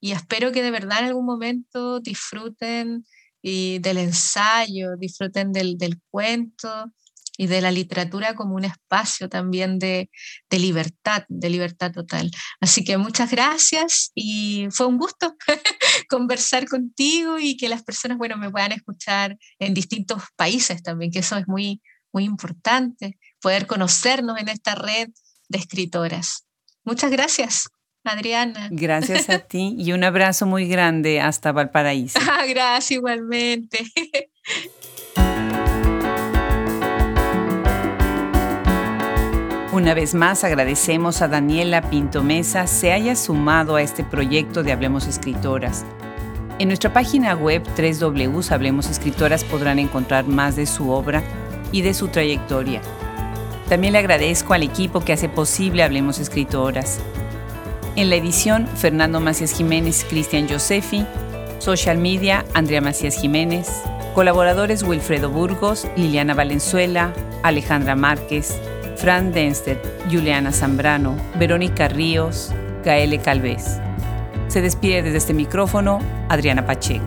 [0.00, 3.04] y espero que de verdad en algún momento disfruten
[3.42, 6.92] y del ensayo, disfruten del, del cuento
[7.38, 10.10] y de la literatura como un espacio también de,
[10.50, 12.30] de, libertad, de libertad total.
[12.60, 15.36] Así que muchas gracias y fue un gusto
[16.08, 21.20] conversar contigo y que las personas, bueno, me puedan escuchar en distintos países también, que
[21.20, 21.82] eso es muy,
[22.12, 25.08] muy importante, poder conocernos en esta red
[25.48, 26.46] de escritoras.
[26.84, 27.68] Muchas gracias.
[28.12, 28.68] Adriana.
[28.70, 32.18] Gracias a ti y un abrazo muy grande hasta Valparaíso.
[32.22, 33.84] Ah, gracias igualmente.
[39.76, 44.72] Una vez más agradecemos a Daniela Pinto Mesa se haya sumado a este proyecto de
[44.72, 45.84] Hablemos Escritoras.
[46.58, 51.22] En nuestra página web www.hablemosescritoras podrán encontrar más de su obra
[51.72, 52.80] y de su trayectoria.
[53.68, 57.00] También le agradezco al equipo que hace posible Hablemos Escritoras.
[57.96, 61.06] En la edición, Fernando Macías Jiménez, Cristian Josefi.
[61.58, 63.70] Social Media, Andrea Macías Jiménez.
[64.14, 68.54] Colaboradores Wilfredo Burgos, Liliana Valenzuela, Alejandra Márquez,
[68.96, 69.80] Fran Denster,
[70.10, 72.52] Juliana Zambrano, Verónica Ríos,
[72.84, 73.80] Gaele Calvez.
[74.48, 77.04] Se despide desde este micrófono Adriana Pacheco.